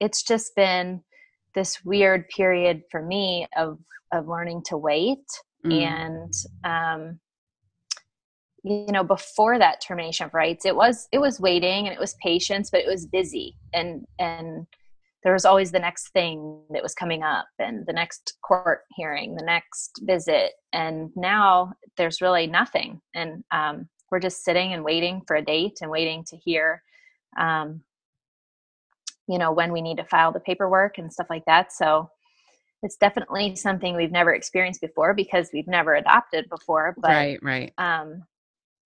it's 0.00 0.22
just 0.22 0.54
been 0.54 1.02
this 1.54 1.84
weird 1.84 2.28
period 2.28 2.82
for 2.90 3.02
me 3.02 3.46
of 3.56 3.78
of 4.12 4.28
learning 4.28 4.62
to 4.66 4.76
wait 4.76 5.24
mm. 5.64 5.82
and 5.82 6.32
um 6.64 7.18
you 8.62 8.86
know 8.88 9.04
before 9.04 9.58
that 9.58 9.80
termination 9.80 10.26
of 10.26 10.34
rights 10.34 10.64
it 10.64 10.74
was 10.74 11.08
it 11.12 11.18
was 11.18 11.40
waiting 11.40 11.86
and 11.86 11.94
it 11.94 12.00
was 12.00 12.14
patience 12.22 12.70
but 12.70 12.80
it 12.80 12.86
was 12.86 13.06
busy 13.06 13.56
and 13.72 14.04
and 14.18 14.66
there 15.22 15.32
was 15.34 15.44
always 15.44 15.70
the 15.70 15.78
next 15.78 16.10
thing 16.10 16.62
that 16.70 16.82
was 16.82 16.94
coming 16.94 17.22
up 17.22 17.46
and 17.58 17.84
the 17.86 17.92
next 17.92 18.38
court 18.42 18.82
hearing 18.96 19.34
the 19.34 19.44
next 19.44 20.00
visit 20.02 20.52
and 20.72 21.10
now 21.14 21.72
there's 21.96 22.20
really 22.20 22.46
nothing 22.46 23.00
and 23.14 23.44
um, 23.52 23.88
we're 24.10 24.20
just 24.20 24.44
sitting 24.44 24.72
and 24.72 24.84
waiting 24.84 25.22
for 25.26 25.36
a 25.36 25.44
date 25.44 25.78
and 25.82 25.90
waiting 25.90 26.24
to 26.24 26.36
hear 26.36 26.82
um, 27.38 27.82
you 29.30 29.38
know 29.38 29.52
when 29.52 29.72
we 29.72 29.80
need 29.80 29.96
to 29.96 30.04
file 30.04 30.32
the 30.32 30.40
paperwork 30.40 30.98
and 30.98 31.12
stuff 31.12 31.28
like 31.30 31.44
that 31.46 31.72
so 31.72 32.10
it's 32.82 32.96
definitely 32.96 33.54
something 33.54 33.94
we've 33.94 34.10
never 34.10 34.34
experienced 34.34 34.80
before 34.80 35.14
because 35.14 35.50
we've 35.52 35.68
never 35.68 35.94
adopted 35.94 36.48
before 36.50 36.94
but 37.00 37.10
right 37.10 37.42
right 37.42 37.72
um 37.78 38.24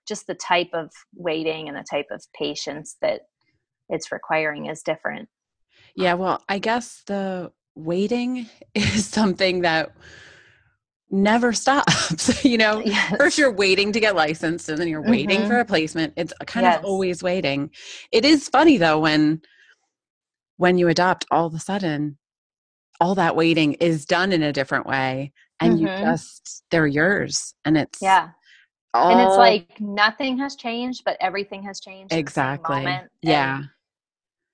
just 0.07 0.26
the 0.26 0.35
type 0.35 0.68
of 0.74 0.90
waiting 1.14 1.68
and 1.68 1.76
the 1.76 1.85
type 1.90 2.07
of 2.11 2.22
patience 2.38 2.96
that 3.00 3.22
it's 3.88 4.12
requiring 4.12 4.66
is 4.66 4.83
different 4.83 5.28
yeah 5.96 6.14
well 6.14 6.42
i 6.48 6.59
guess 6.59 7.02
the 7.07 7.50
waiting 7.74 8.46
is 8.74 9.07
something 9.07 9.62
that 9.62 9.92
never 11.11 11.52
stops 11.52 12.44
you 12.44 12.59
know 12.59 12.83
yes. 12.85 13.16
first 13.16 13.38
you're 13.38 13.52
waiting 13.52 13.92
to 13.92 14.00
get 14.00 14.16
licensed 14.16 14.68
and 14.68 14.78
then 14.78 14.88
you're 14.88 15.02
waiting 15.02 15.40
mm-hmm. 15.40 15.48
for 15.48 15.61
a 15.61 15.64
placement 15.64 16.12
it's 16.16 16.33
kind 16.46 16.64
yes. 16.64 16.78
of 16.78 16.85
always 16.85 17.22
waiting 17.22 17.70
it 18.11 18.24
is 18.24 18.48
funny 18.48 18.76
though 18.76 18.98
when 18.98 19.40
when 20.56 20.78
you 20.78 20.88
adopt, 20.88 21.26
all 21.30 21.46
of 21.46 21.54
a 21.54 21.58
sudden, 21.58 22.18
all 23.00 23.14
that 23.14 23.36
waiting 23.36 23.74
is 23.74 24.06
done 24.06 24.32
in 24.32 24.42
a 24.42 24.52
different 24.52 24.86
way 24.86 25.32
and 25.60 25.74
mm-hmm. 25.74 25.86
you 25.86 26.04
just 26.04 26.64
they're 26.70 26.86
yours 26.86 27.54
and 27.64 27.76
it's 27.76 28.00
yeah 28.00 28.30
all, 28.92 29.10
and 29.10 29.20
it's 29.20 29.36
like 29.36 29.80
nothing 29.80 30.38
has 30.38 30.56
changed 30.56 31.02
but 31.04 31.16
everything 31.20 31.62
has 31.62 31.80
changed 31.80 32.12
exactly 32.12 32.86
yeah 33.22 33.62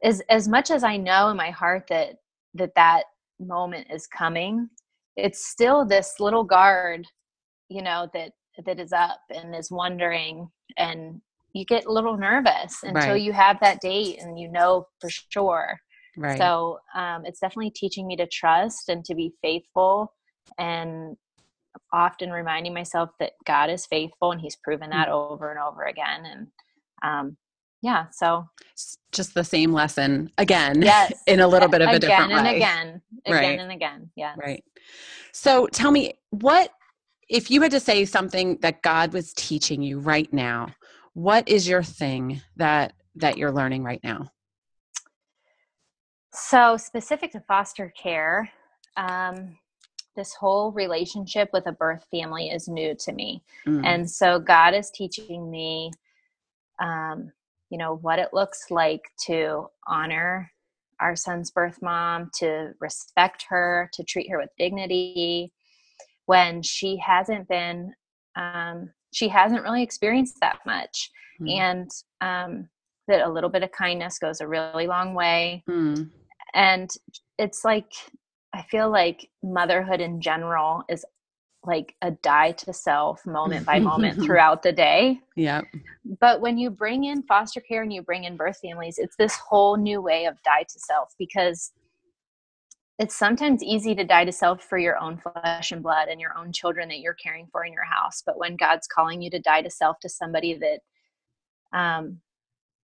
as 0.02 0.20
as 0.28 0.48
much 0.48 0.70
as 0.70 0.82
i 0.84 0.96
know 0.96 1.28
in 1.28 1.36
my 1.36 1.50
heart 1.50 1.84
that 1.88 2.16
that 2.54 2.74
that 2.74 3.04
moment 3.38 3.86
is 3.90 4.06
coming 4.06 4.68
it's 5.16 5.46
still 5.46 5.84
this 5.84 6.14
little 6.20 6.44
guard 6.44 7.06
you 7.68 7.82
know 7.82 8.08
that 8.12 8.32
that 8.64 8.80
is 8.80 8.92
up 8.92 9.20
and 9.30 9.54
is 9.54 9.70
wondering 9.70 10.48
and 10.76 11.20
you 11.52 11.64
get 11.64 11.86
a 11.86 11.92
little 11.92 12.16
nervous 12.16 12.82
until 12.82 13.12
right. 13.12 13.22
you 13.22 13.32
have 13.32 13.58
that 13.60 13.80
date 13.80 14.20
and 14.20 14.38
you 14.38 14.50
know 14.50 14.86
for 15.00 15.10
sure 15.10 15.78
right. 16.16 16.38
So 16.38 16.78
um, 16.94 17.24
it's 17.24 17.40
definitely 17.40 17.70
teaching 17.70 18.06
me 18.06 18.16
to 18.16 18.26
trust 18.26 18.88
and 18.88 19.04
to 19.04 19.14
be 19.14 19.32
faithful 19.42 20.12
and 20.58 21.16
often 21.92 22.30
reminding 22.30 22.74
myself 22.74 23.10
that 23.20 23.32
god 23.46 23.70
is 23.70 23.86
faithful 23.86 24.32
and 24.32 24.40
he's 24.40 24.56
proven 24.56 24.90
that 24.90 25.08
mm-hmm. 25.08 25.32
over 25.32 25.50
and 25.50 25.60
over 25.60 25.84
again 25.84 26.24
and 26.24 26.46
um, 27.02 27.36
yeah 27.82 28.06
so 28.12 28.46
just 29.12 29.34
the 29.34 29.44
same 29.44 29.72
lesson 29.72 30.30
again 30.38 30.82
yes 30.82 31.12
in 31.26 31.40
a 31.40 31.46
little 31.46 31.68
bit 31.68 31.82
of 31.82 31.88
a 31.88 31.96
again 31.96 32.00
different 32.00 32.32
and 32.32 32.44
way. 32.44 32.56
again 32.56 33.02
and 33.24 33.36
again 33.36 33.50
right. 33.50 33.60
and 33.60 33.72
again 33.72 34.10
yeah. 34.16 34.34
Right. 34.36 34.64
So 35.32 35.66
tell 35.68 35.90
me 35.90 36.14
what 36.30 36.70
if 37.28 37.50
you 37.50 37.62
had 37.62 37.70
to 37.70 37.80
say 37.80 38.04
something 38.04 38.58
that 38.62 38.82
god 38.82 39.12
was 39.12 39.32
teaching 39.32 39.82
you 39.82 40.00
right 40.00 40.32
now 40.32 40.68
what 41.14 41.48
is 41.48 41.68
your 41.68 41.82
thing 41.82 42.40
that 42.56 42.92
that 43.16 43.36
you're 43.38 43.52
learning 43.52 43.84
right 43.84 44.00
now 44.02 44.30
so 46.32 46.76
specific 46.76 47.32
to 47.32 47.40
foster 47.40 47.92
care 48.00 48.50
um, 48.96 49.56
this 50.16 50.34
whole 50.34 50.72
relationship 50.72 51.48
with 51.52 51.66
a 51.66 51.72
birth 51.72 52.04
family 52.10 52.48
is 52.48 52.68
new 52.68 52.94
to 52.94 53.12
me 53.12 53.42
mm. 53.66 53.84
and 53.84 54.08
so 54.08 54.38
god 54.38 54.74
is 54.74 54.90
teaching 54.90 55.50
me 55.50 55.90
um, 56.80 57.32
you 57.70 57.78
know 57.78 57.96
what 57.96 58.18
it 58.18 58.30
looks 58.32 58.70
like 58.70 59.02
to 59.26 59.66
honor 59.86 60.50
our 61.00 61.16
son's 61.16 61.50
birth 61.50 61.78
mom 61.82 62.30
to 62.34 62.72
respect 62.80 63.46
her 63.48 63.90
to 63.92 64.04
treat 64.04 64.30
her 64.30 64.38
with 64.38 64.50
dignity 64.58 65.52
when 66.26 66.62
she 66.62 66.96
hasn't 66.96 67.48
been 67.48 67.92
um, 68.36 68.90
she 69.12 69.28
hasn't 69.28 69.62
really 69.62 69.82
experienced 69.82 70.38
that 70.40 70.58
much 70.66 71.10
mm. 71.40 71.50
and 71.58 71.90
um, 72.20 72.68
that 73.08 73.26
a 73.26 73.30
little 73.30 73.50
bit 73.50 73.62
of 73.62 73.72
kindness 73.72 74.18
goes 74.18 74.40
a 74.40 74.46
really 74.46 74.86
long 74.86 75.14
way 75.14 75.62
mm. 75.68 76.08
And 76.54 76.90
it's 77.38 77.64
like 77.64 77.92
i 78.52 78.62
feel 78.62 78.90
like 78.90 79.28
motherhood 79.42 80.00
in 80.00 80.20
general 80.20 80.82
is 80.88 81.04
like 81.64 81.94
a 82.02 82.10
die 82.10 82.52
to 82.52 82.72
self 82.72 83.26
moment 83.26 83.66
by 83.66 83.78
moment 83.78 84.22
throughout 84.22 84.62
the 84.62 84.72
day. 84.72 85.20
Yeah. 85.36 85.62
But 86.18 86.40
when 86.40 86.58
you 86.58 86.70
bring 86.70 87.04
in 87.04 87.22
foster 87.22 87.60
care 87.60 87.82
and 87.82 87.92
you 87.92 88.02
bring 88.02 88.24
in 88.24 88.36
birth 88.36 88.58
families, 88.62 88.98
it's 88.98 89.16
this 89.16 89.36
whole 89.36 89.76
new 89.76 90.00
way 90.00 90.24
of 90.24 90.42
die 90.42 90.62
to 90.62 90.78
self 90.78 91.14
because 91.18 91.72
it's 92.98 93.16
sometimes 93.16 93.62
easy 93.62 93.94
to 93.94 94.04
die 94.04 94.24
to 94.24 94.32
self 94.32 94.62
for 94.62 94.78
your 94.78 94.98
own 94.98 95.18
flesh 95.18 95.72
and 95.72 95.82
blood 95.82 96.08
and 96.08 96.20
your 96.20 96.36
own 96.36 96.52
children 96.52 96.88
that 96.88 97.00
you're 97.00 97.14
caring 97.14 97.46
for 97.50 97.64
in 97.64 97.72
your 97.72 97.84
house. 97.84 98.22
But 98.24 98.38
when 98.38 98.56
God's 98.56 98.86
calling 98.86 99.22
you 99.22 99.30
to 99.30 99.38
die 99.38 99.62
to 99.62 99.70
self 99.70 99.98
to 100.00 100.08
somebody 100.08 100.58
that 100.58 101.78
um 101.78 102.20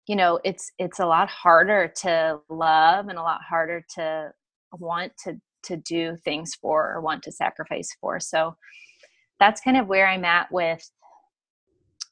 you 0.06 0.16
know, 0.16 0.38
it's 0.44 0.70
it's 0.78 1.00
a 1.00 1.06
lot 1.06 1.28
harder 1.28 1.92
to 2.02 2.38
love 2.48 3.08
and 3.08 3.18
a 3.18 3.22
lot 3.22 3.40
harder 3.42 3.84
to 3.96 4.32
want 4.72 5.12
to 5.24 5.40
to 5.64 5.76
do 5.78 6.16
things 6.24 6.54
for 6.54 6.92
or 6.92 7.00
want 7.00 7.22
to 7.22 7.32
sacrifice 7.32 7.88
for. 8.00 8.20
So 8.20 8.56
that's 9.40 9.60
kind 9.60 9.76
of 9.76 9.86
where 9.86 10.06
I'm 10.06 10.24
at 10.24 10.52
with 10.52 10.88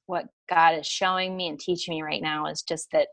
what 0.06 0.26
God 0.48 0.78
is 0.78 0.86
showing 0.86 1.36
me 1.36 1.48
and 1.48 1.60
teaching 1.60 1.94
me 1.94 2.02
right 2.02 2.22
now 2.22 2.46
is 2.46 2.62
just 2.62 2.88
that 2.92 3.08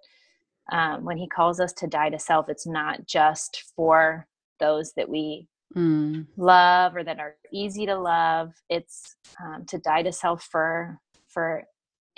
um, 0.71 1.03
when 1.03 1.17
He 1.17 1.27
calls 1.27 1.59
us 1.59 1.73
to 1.73 1.87
die 1.87 2.09
to 2.09 2.19
self, 2.19 2.47
it's 2.49 2.67
not 2.67 3.05
just 3.05 3.63
for 3.75 4.27
those 4.59 4.93
that 4.95 5.09
we 5.09 5.47
mm. 5.75 6.25
love 6.37 6.95
or 6.95 7.03
that 7.03 7.19
are 7.19 7.35
easy 7.51 7.85
to 7.85 7.95
love. 7.97 8.51
It's 8.69 9.15
um, 9.43 9.65
to 9.67 9.77
die 9.79 10.03
to 10.03 10.11
self 10.11 10.43
for 10.43 10.99
for 11.27 11.63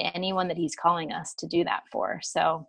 anyone 0.02 0.48
that 0.48 0.58
He's 0.58 0.76
calling 0.76 1.12
us 1.12 1.34
to 1.36 1.48
do 1.48 1.64
that 1.64 1.84
for. 1.92 2.20
So 2.24 2.68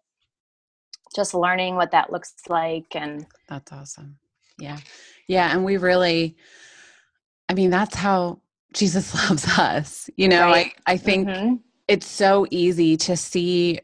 just 1.14 1.34
learning 1.34 1.76
what 1.76 1.90
that 1.90 2.10
looks 2.12 2.34
like 2.48 2.86
and 2.94 3.26
that's 3.48 3.72
awesome 3.72 4.16
yeah 4.58 4.78
yeah 5.28 5.52
and 5.52 5.64
we 5.64 5.76
really 5.76 6.36
i 7.48 7.54
mean 7.54 7.70
that's 7.70 7.94
how 7.94 8.40
jesus 8.72 9.14
loves 9.28 9.46
us 9.58 10.08
you 10.16 10.28
know 10.28 10.46
right. 10.46 10.74
i 10.86 10.92
i 10.92 10.96
think 10.96 11.28
mm-hmm. 11.28 11.54
it's 11.88 12.06
so 12.06 12.46
easy 12.50 12.96
to 12.96 13.16
see 13.16 13.78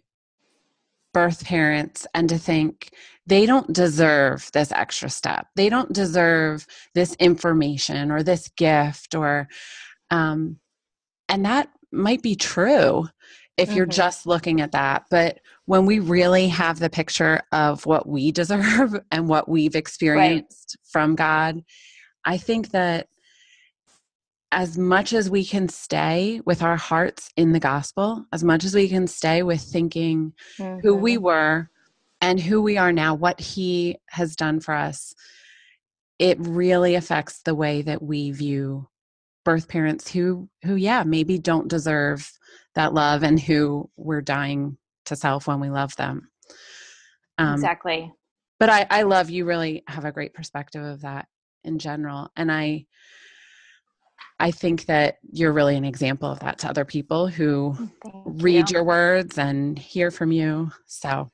birth 1.12 1.44
parents 1.44 2.06
and 2.14 2.28
to 2.28 2.38
think 2.38 2.90
they 3.26 3.44
don't 3.44 3.72
deserve 3.72 4.50
this 4.52 4.72
extra 4.72 5.08
step 5.08 5.46
they 5.56 5.68
don't 5.68 5.92
deserve 5.92 6.66
this 6.94 7.14
information 7.14 8.10
or 8.10 8.22
this 8.22 8.48
gift 8.56 9.14
or 9.14 9.48
um 10.10 10.56
and 11.28 11.44
that 11.44 11.68
might 11.92 12.22
be 12.22 12.34
true 12.34 13.08
if 13.56 13.72
you're 13.72 13.86
mm-hmm. 13.86 13.92
just 13.92 14.26
looking 14.26 14.60
at 14.60 14.72
that. 14.72 15.04
But 15.10 15.40
when 15.66 15.84
we 15.84 15.98
really 15.98 16.48
have 16.48 16.78
the 16.78 16.88
picture 16.88 17.40
of 17.52 17.84
what 17.84 18.08
we 18.08 18.32
deserve 18.32 18.98
and 19.10 19.28
what 19.28 19.48
we've 19.48 19.76
experienced 19.76 20.76
right. 20.78 20.90
from 20.90 21.14
God, 21.14 21.62
I 22.24 22.38
think 22.38 22.70
that 22.70 23.08
as 24.50 24.78
much 24.78 25.12
as 25.12 25.28
we 25.28 25.44
can 25.44 25.68
stay 25.68 26.40
with 26.46 26.62
our 26.62 26.76
hearts 26.76 27.30
in 27.36 27.52
the 27.52 27.60
gospel, 27.60 28.24
as 28.32 28.42
much 28.42 28.64
as 28.64 28.74
we 28.74 28.88
can 28.88 29.06
stay 29.06 29.42
with 29.42 29.60
thinking 29.60 30.32
mm-hmm. 30.58 30.78
who 30.80 30.94
we 30.94 31.14
mm-hmm. 31.14 31.24
were 31.24 31.70
and 32.20 32.40
who 32.40 32.62
we 32.62 32.78
are 32.78 32.92
now, 32.92 33.14
what 33.14 33.40
He 33.40 33.96
has 34.08 34.36
done 34.36 34.60
for 34.60 34.74
us, 34.74 35.14
it 36.18 36.38
really 36.40 36.94
affects 36.94 37.42
the 37.42 37.54
way 37.54 37.82
that 37.82 38.02
we 38.02 38.30
view 38.30 38.88
birth 39.48 39.66
parents 39.66 40.10
who 40.10 40.46
who 40.62 40.74
yeah 40.74 41.02
maybe 41.04 41.38
don't 41.38 41.68
deserve 41.68 42.30
that 42.74 42.92
love 42.92 43.22
and 43.22 43.40
who 43.40 43.88
we're 43.96 44.20
dying 44.20 44.76
to 45.06 45.16
self 45.16 45.46
when 45.46 45.58
we 45.58 45.70
love 45.70 45.96
them. 45.96 46.28
Um, 47.38 47.54
exactly. 47.54 48.12
but 48.60 48.68
I, 48.68 48.86
I 48.90 49.02
love 49.04 49.30
you 49.30 49.46
really 49.46 49.84
have 49.88 50.04
a 50.04 50.12
great 50.12 50.34
perspective 50.34 50.84
of 50.84 51.00
that 51.00 51.28
in 51.64 51.78
general 51.78 52.30
and 52.36 52.52
i 52.52 52.84
i 54.38 54.50
think 54.50 54.84
that 54.84 55.16
you're 55.32 55.52
really 55.52 55.76
an 55.76 55.84
example 55.86 56.30
of 56.30 56.40
that 56.40 56.58
to 56.58 56.68
other 56.68 56.84
people 56.84 57.26
who 57.26 57.74
Thank 58.02 58.42
read 58.42 58.70
you. 58.70 58.74
your 58.74 58.84
words 58.84 59.38
and 59.38 59.78
hear 59.78 60.10
from 60.10 60.30
you 60.30 60.70
so. 60.84 61.30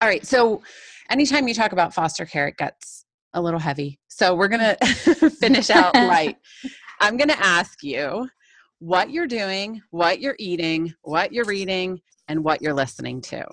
All 0.00 0.08
right 0.08 0.24
so 0.24 0.62
anytime 1.10 1.48
you 1.48 1.54
talk 1.54 1.72
about 1.72 1.92
foster 1.92 2.24
care 2.24 2.48
it 2.48 2.56
gets 2.56 3.04
a 3.34 3.42
little 3.42 3.60
heavy 3.60 4.00
so 4.08 4.34
we're 4.34 4.48
gonna 4.48 4.76
finish 5.38 5.68
out 5.68 5.94
light 6.14 6.38
I'm 7.00 7.16
going 7.16 7.28
to 7.28 7.38
ask 7.38 7.82
you 7.82 8.28
what 8.78 9.10
you're 9.10 9.26
doing, 9.26 9.82
what 9.90 10.20
you're 10.20 10.36
eating, 10.38 10.94
what 11.02 11.32
you're 11.32 11.44
reading, 11.44 12.00
and 12.28 12.42
what 12.42 12.60
you're 12.62 12.74
listening 12.74 13.20
to. 13.22 13.46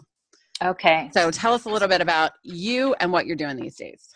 Okay. 0.64 1.10
So 1.14 1.32
tell 1.32 1.54
us 1.54 1.66
a 1.66 1.70
little 1.70 1.88
bit 1.88 2.02
about 2.02 2.32
you 2.44 2.96
and 3.00 3.12
what 3.12 3.26
you're 3.26 3.36
doing 3.36 3.58
these 3.58 3.76
days. 3.76 4.08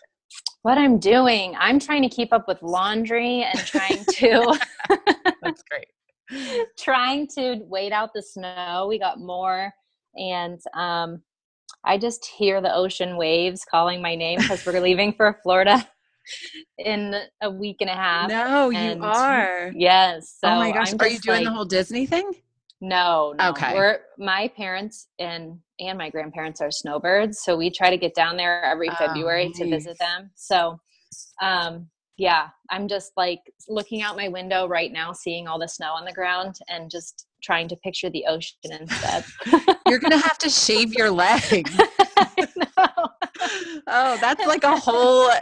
What 0.61 0.77
I'm 0.77 0.99
doing, 0.99 1.55
I'm 1.59 1.79
trying 1.79 2.01
to 2.03 2.09
keep 2.09 2.33
up 2.33 2.47
with 2.47 2.61
laundry 2.61 3.43
and 3.43 3.59
trying 3.59 4.03
to. 4.05 4.59
That's 5.41 5.63
great. 5.69 6.67
trying 6.77 7.27
to 7.35 7.61
wait 7.63 7.91
out 7.91 8.09
the 8.13 8.21
snow. 8.21 8.85
We 8.89 8.99
got 8.99 9.19
more, 9.19 9.71
and 10.15 10.59
um, 10.73 11.21
I 11.85 11.97
just 11.97 12.25
hear 12.25 12.59
the 12.61 12.73
ocean 12.73 13.17
waves 13.17 13.65
calling 13.69 14.01
my 14.01 14.15
name 14.15 14.39
because 14.39 14.65
we're 14.65 14.79
leaving 14.81 15.13
for 15.13 15.39
Florida 15.43 15.87
in 16.77 17.15
a 17.41 17.49
week 17.49 17.77
and 17.81 17.89
a 17.89 17.93
half. 17.93 18.29
No, 18.29 18.71
and 18.71 18.99
you 18.99 19.05
are. 19.05 19.71
Yes. 19.75 20.37
So 20.39 20.49
oh 20.49 20.55
my 20.57 20.71
gosh. 20.71 20.93
are 20.99 21.07
you 21.07 21.19
doing 21.19 21.37
like, 21.37 21.45
the 21.45 21.51
whole 21.51 21.65
Disney 21.65 22.05
thing? 22.05 22.31
No, 22.81 23.33
no. 23.37 23.49
Okay. 23.49 23.73
We're 23.73 23.99
my 24.17 24.51
parents 24.55 25.07
and 25.19 25.59
and 25.79 25.97
my 25.97 26.09
grandparents 26.09 26.61
are 26.61 26.71
snowbirds, 26.71 27.41
so 27.43 27.57
we 27.57 27.69
try 27.69 27.89
to 27.89 27.97
get 27.97 28.15
down 28.15 28.37
there 28.37 28.63
every 28.63 28.89
oh, 28.89 28.95
February 28.95 29.45
nice. 29.45 29.57
to 29.57 29.69
visit 29.69 29.97
them. 29.99 30.31
So 30.35 30.79
um 31.41 31.87
yeah, 32.17 32.47
I'm 32.71 32.87
just 32.87 33.11
like 33.15 33.41
looking 33.69 34.01
out 34.01 34.17
my 34.17 34.27
window 34.27 34.67
right 34.67 34.91
now, 34.91 35.13
seeing 35.13 35.47
all 35.47 35.59
the 35.59 35.67
snow 35.67 35.93
on 35.93 36.03
the 36.03 36.11
ground 36.11 36.55
and 36.67 36.89
just 36.89 37.27
trying 37.43 37.67
to 37.67 37.75
picture 37.77 38.09
the 38.09 38.25
ocean 38.27 38.57
instead. 38.71 39.23
You're 39.87 39.99
gonna 39.99 40.17
have 40.17 40.37
to 40.39 40.49
shave 40.49 40.93
your 40.93 41.11
leg. 41.11 41.69
Oh, 43.87 44.17
that's 44.19 44.45
like 44.45 44.63
a 44.63 44.77
whole 44.79 45.27
uh, 45.27 45.39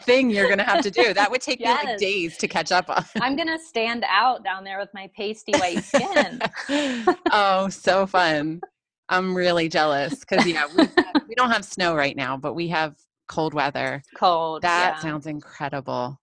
thing 0.00 0.30
you're 0.30 0.48
gonna 0.48 0.64
have 0.64 0.82
to 0.82 0.90
do. 0.90 1.14
That 1.14 1.30
would 1.30 1.40
take 1.40 1.60
yes. 1.60 1.84
me 1.84 1.90
like 1.90 1.98
days 1.98 2.36
to 2.38 2.48
catch 2.48 2.72
up 2.72 2.90
on. 2.90 3.04
I'm 3.20 3.36
gonna 3.36 3.58
stand 3.58 4.04
out 4.08 4.44
down 4.44 4.64
there 4.64 4.78
with 4.78 4.90
my 4.94 5.10
pasty 5.16 5.52
white 5.58 5.84
skin. 5.84 6.40
oh, 7.32 7.68
so 7.68 8.06
fun. 8.06 8.60
I'm 9.08 9.34
really 9.34 9.68
jealous 9.68 10.20
because 10.20 10.46
yeah, 10.46 10.66
we, 10.76 10.84
we 11.28 11.34
don't 11.34 11.50
have 11.50 11.64
snow 11.64 11.94
right 11.94 12.16
now, 12.16 12.36
but 12.36 12.54
we 12.54 12.68
have 12.68 12.96
cold 13.28 13.54
weather. 13.54 14.02
Cold. 14.16 14.62
That 14.62 14.94
yeah. 14.96 15.00
sounds 15.00 15.26
incredible. 15.26 16.20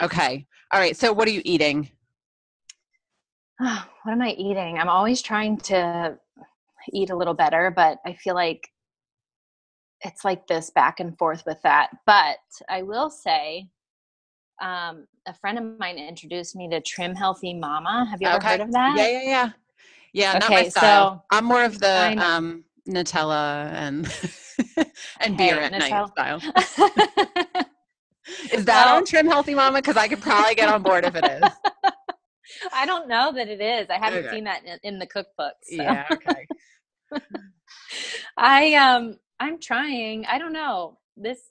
Okay. 0.00 0.46
All 0.72 0.80
right. 0.80 0.96
So, 0.96 1.12
what 1.12 1.26
are 1.28 1.32
you 1.32 1.42
eating? 1.44 1.90
what 3.58 4.12
am 4.12 4.22
I 4.22 4.30
eating? 4.30 4.78
I'm 4.78 4.88
always 4.88 5.22
trying 5.22 5.58
to 5.58 6.18
eat 6.92 7.10
a 7.10 7.16
little 7.16 7.34
better, 7.34 7.72
but 7.74 7.98
I 8.06 8.14
feel 8.14 8.34
like 8.34 8.68
it's 10.04 10.24
like 10.24 10.46
this 10.46 10.70
back 10.70 11.00
and 11.00 11.16
forth 11.16 11.44
with 11.46 11.60
that. 11.62 11.90
But 12.06 12.38
I 12.68 12.82
will 12.82 13.10
say, 13.10 13.68
um, 14.60 15.06
a 15.26 15.34
friend 15.34 15.58
of 15.58 15.78
mine 15.78 15.98
introduced 15.98 16.54
me 16.56 16.68
to 16.70 16.80
Trim 16.80 17.14
Healthy 17.14 17.54
Mama. 17.54 18.06
Have 18.10 18.20
you 18.20 18.28
ever 18.28 18.38
Okay. 18.38 18.52
heard 18.52 18.60
of 18.60 18.72
that? 18.72 18.94
Yeah, 18.96 19.08
yeah, 19.08 19.22
yeah. 19.22 19.50
Yeah, 20.12 20.32
not 20.34 20.50
my 20.50 20.56
Okay, 20.56 20.70
style. 20.70 21.10
so- 21.14 21.22
I'm 21.30 21.44
more 21.44 21.64
of 21.64 21.78
the 21.80 22.14
um, 22.18 22.64
Nutella 22.88 23.72
and 23.72 24.06
and 25.20 25.36
Hey, 25.36 25.48
beer 25.48 25.60
at 25.60 25.72
night 25.72 26.08
style. 26.08 26.42
Is 28.52 28.64
that 28.66 28.88
on 28.88 29.04
Trim 29.04 29.26
Healthy 29.26 29.54
Mama? 29.54 29.78
Because 29.78 29.96
I 29.96 30.06
could 30.08 30.20
probably 30.20 30.54
get 30.54 30.68
on 30.68 30.82
board 30.82 31.04
if 31.04 31.14
it 31.16 31.24
is. 31.24 31.42
I 32.72 32.86
don't 32.86 33.08
know 33.08 33.32
that 33.32 33.48
it 33.48 33.60
is. 33.60 33.88
I 33.90 33.98
haven't 33.98 34.24
Okay. 34.24 34.36
seen 34.36 34.44
that 34.44 34.64
in, 34.64 34.78
in 34.82 34.98
the 34.98 35.06
cookbook. 35.06 35.54
So. 35.62 35.82
Yeah. 35.82 36.04
Okay. 36.12 36.48
I 38.36 38.74
um 38.74 39.16
I'm 39.42 39.58
trying. 39.58 40.24
I 40.26 40.38
don't 40.38 40.52
know. 40.52 40.98
This 41.16 41.50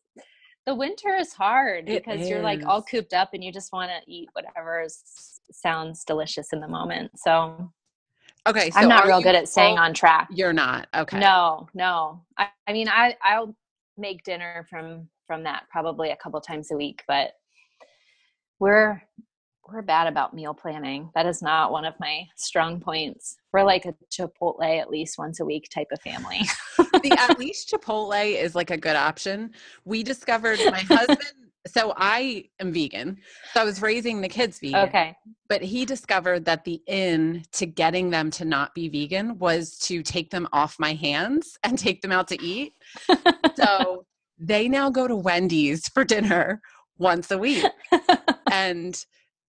the 0.66 0.74
winter 0.74 1.16
is 1.16 1.34
hard 1.34 1.90
It 1.90 2.06
because 2.06 2.30
you're 2.30 2.42
like 2.42 2.66
all 2.66 2.82
cooped 2.84 3.14
up 3.14 3.32
and 3.34 3.44
you 3.44 3.52
just 3.52 3.74
want 3.74 3.92
to 3.92 4.12
eat 4.12 4.30
whatever 4.34 4.82
is, 4.82 5.02
sounds 5.52 6.04
delicious 6.06 6.54
in 6.54 6.62
the 6.62 6.68
moment. 6.68 7.12
So, 7.18 7.72
Okay. 8.48 8.72
So 8.72 8.80
I'm 8.80 8.88
not 8.88 9.06
real 9.06 9.22
good 9.22 9.36
at 9.36 9.48
staying 9.48 9.78
on 9.78 9.94
track. 9.94 10.30
You're 10.32 10.54
not. 10.54 10.88
Okay. 10.96 11.20
No, 11.20 11.68
no. 11.74 12.24
I, 12.38 12.48
I 12.66 12.74
mean 12.74 12.88
I 12.88 13.16
I'll 13.24 13.56
make 13.98 14.24
dinner 14.24 14.66
from 14.70 15.10
from 15.28 15.44
that 15.44 15.64
probably 15.70 16.12
a 16.12 16.16
couple 16.16 16.40
times 16.42 16.72
a 16.72 16.78
week, 16.78 17.04
but 17.08 17.34
we're 18.60 19.02
we're 19.68 19.82
bad 19.82 20.08
about 20.08 20.34
meal 20.34 20.54
planning. 20.54 21.10
That 21.16 21.26
is 21.26 21.42
not 21.42 21.72
one 21.72 21.86
of 21.86 21.94
my 22.00 22.28
strong 22.36 22.80
points. 22.80 23.38
We're 23.54 23.64
like 23.64 23.86
a 23.86 23.94
Chipotle 24.12 24.80
at 24.80 24.90
least 24.90 25.18
once 25.18 25.40
a 25.40 25.46
week 25.46 25.70
type 25.74 25.88
of 25.92 26.02
family. 26.02 26.42
the 26.78 27.16
at 27.30 27.40
least 27.40 27.72
Chipotle 27.72 28.36
is 28.36 28.56
like 28.56 28.72
a 28.72 28.78
good 28.78 28.96
option. 28.96 29.52
We 29.86 30.04
discovered 30.04 30.60
my 30.70 30.80
husband. 30.82 31.20
So 31.68 31.94
I 31.96 32.46
am 32.60 32.74
vegan. 32.74 33.20
So 33.54 33.62
I 33.62 33.64
was 33.64 33.84
raising 33.84 34.20
the 34.20 34.28
kids 34.28 34.58
vegan. 34.58 34.80
okay. 34.90 35.16
But 35.48 35.62
he 35.62 35.86
discovered 35.86 36.44
that 36.46 36.66
the 36.66 36.82
in 36.88 37.44
to 37.52 37.68
getting 37.68 38.10
them 38.10 38.32
to 38.32 38.46
not 38.46 38.74
be 38.74 38.90
vegan 38.90 39.38
was 39.38 39.78
to 39.82 40.02
take 40.02 40.32
them 40.32 40.48
off 40.54 40.80
my 40.80 40.94
hands 40.96 41.60
and 41.64 41.78
take 41.78 42.02
them 42.02 42.12
out 42.12 42.28
to 42.30 42.44
eat. 42.44 42.74
So 43.56 44.08
they 44.40 44.68
now 44.68 44.90
go 44.90 45.08
to 45.08 45.16
Wendy's 45.16 45.88
for 45.88 46.04
dinner 46.04 46.64
once 46.98 47.30
a 47.30 47.38
week. 47.38 47.64
And 48.52 49.06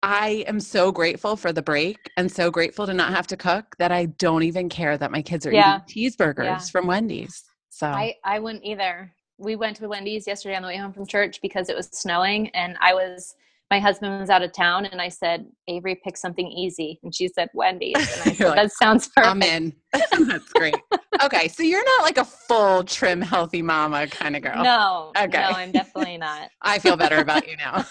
I 0.08 0.44
am 0.46 0.60
so 0.60 0.92
grateful 0.92 1.34
for 1.34 1.52
the 1.52 1.62
break 1.62 2.12
and 2.16 2.30
so 2.30 2.48
grateful 2.48 2.86
to 2.86 2.94
not 2.94 3.12
have 3.12 3.26
to 3.26 3.36
cook 3.36 3.74
that 3.80 3.90
I 3.90 4.06
don't 4.06 4.44
even 4.44 4.68
care 4.68 4.96
that 4.96 5.10
my 5.10 5.20
kids 5.20 5.44
are 5.46 5.52
Yeah. 5.52 5.80
eating 5.88 6.12
cheeseburgers 6.12 6.44
Yeah. 6.44 6.58
from 6.70 6.86
Wendy's. 6.86 7.42
So 7.70 7.88
I, 7.88 8.14
I 8.24 8.38
wouldn't 8.38 8.64
either. 8.64 9.12
We 9.36 9.56
went 9.56 9.76
to 9.78 9.88
Wendy's 9.88 10.24
yesterday 10.28 10.54
on 10.54 10.62
the 10.62 10.68
way 10.68 10.76
home 10.76 10.92
from 10.92 11.08
church 11.08 11.40
because 11.42 11.68
it 11.68 11.74
was 11.76 11.88
snowing 11.92 12.50
and 12.50 12.76
I 12.80 12.94
was 12.94 13.34
my 13.68 13.80
husband 13.80 14.20
was 14.20 14.30
out 14.30 14.42
of 14.42 14.52
town 14.52 14.86
and 14.86 15.02
I 15.02 15.08
said, 15.08 15.44
Avery, 15.66 16.00
pick 16.04 16.16
something 16.16 16.46
easy. 16.48 17.00
And 17.02 17.12
she 17.12 17.26
said 17.26 17.48
Wendy's. 17.52 17.96
And 18.14 18.22
I 18.22 18.32
said, 18.32 18.46
like, 18.50 18.56
That 18.62 18.72
sounds 18.74 19.08
perfect. 19.08 19.32
I'm 19.32 19.42
in. 19.42 19.72
That's 20.28 20.52
great. 20.52 20.76
Okay, 21.24 21.48
so 21.48 21.64
you're 21.64 21.84
not 21.84 22.02
like 22.04 22.18
a 22.18 22.24
full 22.24 22.84
trim, 22.84 23.20
healthy 23.20 23.60
mama 23.60 24.06
kind 24.06 24.36
of 24.36 24.42
girl. 24.42 24.62
No, 24.62 25.10
Okay. 25.18 25.40
no, 25.40 25.48
I'm 25.48 25.72
definitely 25.72 26.16
not. 26.18 26.50
I 26.62 26.78
feel 26.78 26.96
better 26.96 27.18
about 27.18 27.48
you 27.48 27.56
now. 27.56 27.84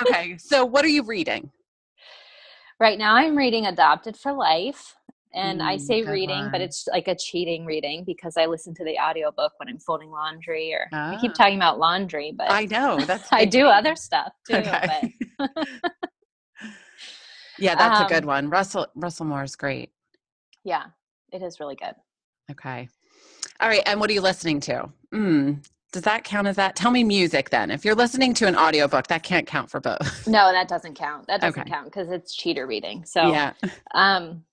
Okay, 0.00 0.36
so 0.38 0.64
what 0.64 0.84
are 0.84 0.88
you 0.88 1.02
reading? 1.02 1.50
Right 2.80 2.98
now 2.98 3.14
I'm 3.16 3.36
reading 3.36 3.66
Adopted 3.66 4.16
for 4.16 4.32
Life. 4.32 4.96
And 5.34 5.62
I 5.62 5.76
Mm, 5.76 5.78
say 5.78 6.02
good 6.02 6.04
reading, 6.04 6.50
but 6.50 6.60
it's 6.60 6.86
like 6.88 7.08
a 7.08 7.14
cheating 7.16 7.64
reading 7.66 8.04
because 8.04 8.36
I 8.36 8.44
listen 8.46 8.74
to 8.74 8.84
the 8.84 8.98
audiobook 8.98 9.52
when 9.58 9.68
I'm 9.68 9.78
folding 9.78 10.10
laundry 10.10 10.74
or 10.74 10.88
I 11.12 11.16
keep 11.16 11.30
Ah. 11.32 11.34
talking 11.34 11.56
about 11.56 11.78
laundry, 11.78 12.32
but 12.36 12.52
I 12.52 12.66
know 12.66 13.04
that's 13.06 13.28
I 13.32 13.44
do 13.46 13.66
other 13.66 13.96
stuff 13.96 14.32
too. 14.46 14.62
Okay. 14.66 15.14
yeah, 17.58 17.74
that's 17.76 18.00
a 18.00 18.04
good 18.04 18.24
Um, 18.24 18.24
one. 18.24 18.50
Russell 18.50 18.86
Russell 18.94 19.24
Moore 19.26 19.42
is 19.44 19.56
great. 19.56 19.90
Yeah, 20.64 20.86
it 21.32 21.42
is 21.42 21.60
really 21.60 21.76
good. 21.76 21.94
Okay, 22.50 22.88
all 23.60 23.68
right. 23.68 23.82
And 23.86 24.00
what 24.00 24.10
are 24.10 24.14
you 24.14 24.20
listening 24.22 24.60
to? 24.62 24.90
Mm, 25.14 25.64
does 25.92 26.02
that 26.02 26.24
count 26.24 26.46
as 26.46 26.56
that? 26.56 26.74
Tell 26.74 26.90
me 26.90 27.04
music 27.04 27.50
then. 27.50 27.70
If 27.70 27.84
you're 27.84 27.94
listening 27.94 28.34
to 28.34 28.46
an 28.46 28.56
audiobook, 28.56 29.06
that 29.08 29.22
can't 29.22 29.46
count 29.46 29.70
for 29.70 29.80
both. 29.80 30.26
No, 30.26 30.50
that 30.52 30.68
doesn't 30.68 30.94
count. 30.94 31.26
That 31.26 31.40
doesn't 31.40 31.60
Okay. 31.60 31.70
count 31.70 31.86
because 31.86 32.10
it's 32.10 32.34
cheater 32.34 32.66
reading. 32.66 33.04
So 33.04 33.20
yeah. 33.30 33.52
um 33.94 34.44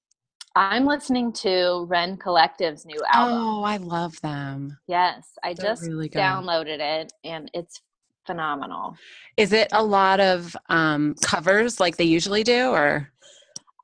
I'm 0.56 0.86
listening 0.86 1.32
to 1.34 1.86
Rend 1.88 2.20
Collective's 2.20 2.86
new 2.86 3.02
album. 3.12 3.38
Oh, 3.38 3.64
I 3.64 3.78
love 3.78 4.20
them. 4.22 4.78
Yes, 4.88 5.30
I 5.44 5.54
They're 5.54 5.70
just 5.70 5.84
really 5.84 6.10
downloaded 6.10 6.80
it 6.80 7.14
and 7.24 7.50
it's 7.54 7.82
phenomenal. 8.26 8.96
Is 9.38 9.54
it 9.54 9.70
a 9.72 9.84
lot 9.84 10.20
of 10.20 10.56
um, 10.70 11.16
covers 11.22 11.80
like 11.80 11.98
they 11.98 12.04
usually 12.04 12.44
do, 12.44 12.70
or 12.72 13.10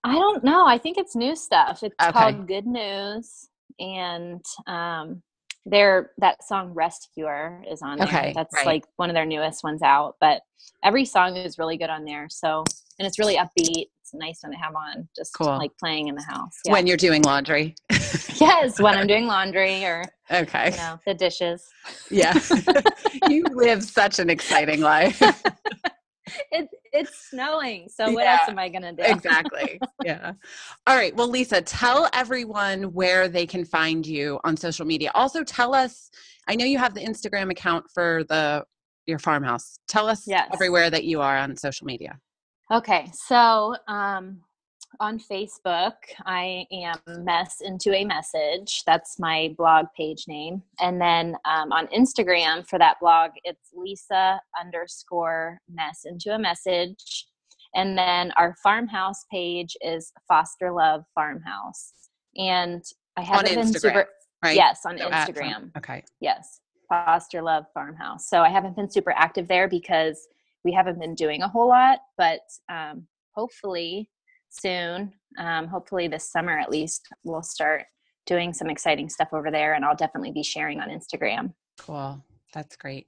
I 0.04 0.14
don't 0.14 0.44
know. 0.44 0.66
I 0.68 0.78
think 0.78 0.98
it's 0.98 1.16
new 1.16 1.36
stuff. 1.36 1.82
It's 1.84 1.96
Okay. 2.02 2.12
called 2.12 2.48
Good 2.48 2.68
News 2.68 3.50
and 3.80 4.44
um 4.68 5.22
their 5.66 6.12
that 6.20 6.44
song 6.44 6.74
Rescuer 6.74 7.64
is 7.70 7.82
on 7.82 7.98
there. 7.98 8.08
Okay, 8.08 8.34
That's 8.36 8.54
right. 8.56 8.66
like 8.66 8.86
one 8.98 9.10
of 9.10 9.16
their 9.16 9.26
newest 9.26 9.64
ones 9.64 9.82
out, 9.82 10.16
but 10.22 10.42
every 10.84 11.06
song 11.06 11.36
is 11.36 11.58
really 11.58 11.78
good 11.78 11.90
on 11.90 12.06
there. 12.06 12.28
So, 12.30 12.64
and 13.00 13.08
it's 13.08 13.18
really 13.18 13.38
upbeat. 13.38 13.88
It's 14.02 14.14
a 14.14 14.18
nice 14.18 14.44
one 14.44 14.52
to 14.52 14.58
have 14.58 14.76
on 14.76 15.08
just 15.16 15.34
Cool. 15.36 15.48
like 15.48 15.72
playing 15.80 16.08
in 16.08 16.16
the 16.16 16.22
house. 16.22 16.54
Yeah. 16.66 16.74
when 16.74 16.86
you're 16.86 16.98
doing 16.98 17.24
laundry? 17.24 17.76
yes, 18.36 18.80
when 18.80 18.96
I'm 18.96 19.08
doing 19.08 19.26
laundry 19.26 19.84
or 19.84 20.04
okay. 20.32 20.72
you 20.72 20.78
know 20.78 21.00
the 21.08 21.16
dishes. 21.16 21.68
Yeah. 22.12 22.38
you 23.30 23.44
live 23.52 23.84
such 23.84 24.20
an 24.20 24.30
exciting 24.30 24.82
life. 24.82 25.22
It's 26.52 26.74
it's 26.96 27.30
snowing, 27.30 27.88
so 27.90 28.12
what 28.12 28.24
Yeah, 28.24 28.38
else 28.38 28.50
am 28.50 28.60
I 28.60 28.70
gonna 28.70 28.94
do? 28.94 29.04
exactly. 29.04 29.82
Yeah. 30.04 30.34
All 30.88 30.96
right. 30.96 31.16
Well, 31.16 31.28
Lisa, 31.30 31.62
tell 31.62 32.08
everyone 32.14 32.94
where 32.94 33.28
they 33.28 33.46
can 33.48 33.66
find 33.66 34.06
you 34.06 34.40
on 34.44 34.56
social 34.56 34.86
media. 34.86 35.12
Also, 35.16 35.44
tell 35.44 35.74
us. 35.74 36.10
I 36.48 36.56
know 36.56 36.66
you 36.66 36.78
have 36.78 36.94
the 36.94 37.02
Instagram 37.02 37.52
account 37.52 37.86
for 37.94 38.24
the 38.30 38.64
your 39.08 39.20
farmhouse. 39.20 39.78
Tell 39.88 40.08
us 40.08 40.28
Yes. 40.28 40.50
everywhere 40.54 40.90
that 40.90 41.04
you 41.04 41.22
are 41.22 41.38
on 41.38 41.56
social 41.58 41.86
media. 41.86 42.20
Okay, 42.72 43.12
so 43.14 43.76
um, 43.88 44.42
on 45.00 45.20
Facebook, 45.20 45.94
I 46.26 46.66
am 46.72 47.00
Mess 47.24 47.62
Into 47.62 47.94
a 47.94 48.06
Message. 48.06 48.84
That's 48.86 49.20
my 49.20 49.54
blog 49.58 49.88
page 49.96 50.26
name. 50.28 50.62
And 50.80 51.00
then 51.00 51.36
um, 51.46 51.72
on 51.72 51.88
Instagram 51.88 52.68
for 52.68 52.80
that 52.80 52.98
blog, 53.00 53.32
it's 53.44 53.70
Lisa 53.74 54.40
underscore 54.60 55.60
Mess 55.72 56.06
Into 56.06 56.34
a 56.34 56.40
Message. 56.40 57.28
And 57.74 57.98
then 57.98 58.32
our 58.38 58.56
farmhouse 58.64 59.26
page 59.32 59.76
is 59.82 60.12
Foster 60.28 60.72
Love 60.72 61.04
Farmhouse. 61.14 61.94
And 62.38 62.84
I 63.18 63.22
haven't 63.22 63.56
been 63.56 63.68
Instagram, 63.68 63.80
super. 63.80 64.08
Right. 64.44 64.56
Yes, 64.56 64.82
on 64.86 64.98
So 64.98 65.10
at 65.10 65.30
Instagram. 65.30 65.72
Okay. 65.78 66.04
Yes, 66.20 66.62
Foster 66.90 67.42
Love 67.42 67.66
Farmhouse. 67.74 68.30
So 68.30 68.42
I 68.42 68.50
haven't 68.50 68.76
been 68.76 68.90
super 68.90 69.12
active 69.12 69.48
there 69.48 69.68
because 69.68 70.28
we 70.64 70.72
haven't 70.72 71.00
been 71.00 71.16
doing 71.16 71.42
a 71.42 71.48
whole 71.48 71.68
lot, 71.68 72.00
but 72.18 72.42
um, 72.70 73.08
hopefully 73.34 74.10
soon, 74.62 75.14
um, 75.38 75.68
hopefully 75.68 76.08
this 76.08 76.32
summer 76.32 76.58
at 76.58 76.70
least, 76.70 77.08
we'll 77.24 77.44
start 77.44 77.84
doing 78.26 78.54
some 78.54 78.70
exciting 78.70 79.10
stuff 79.10 79.30
over 79.34 79.52
there, 79.52 79.74
and 79.74 79.86
I'll 79.86 79.96
definitely 79.96 80.32
be 80.32 80.44
sharing 80.44 80.80
on 80.80 80.90
Instagram. 80.90 81.54
Cool. 81.78 82.22
That's 82.54 82.76
great. 82.76 83.08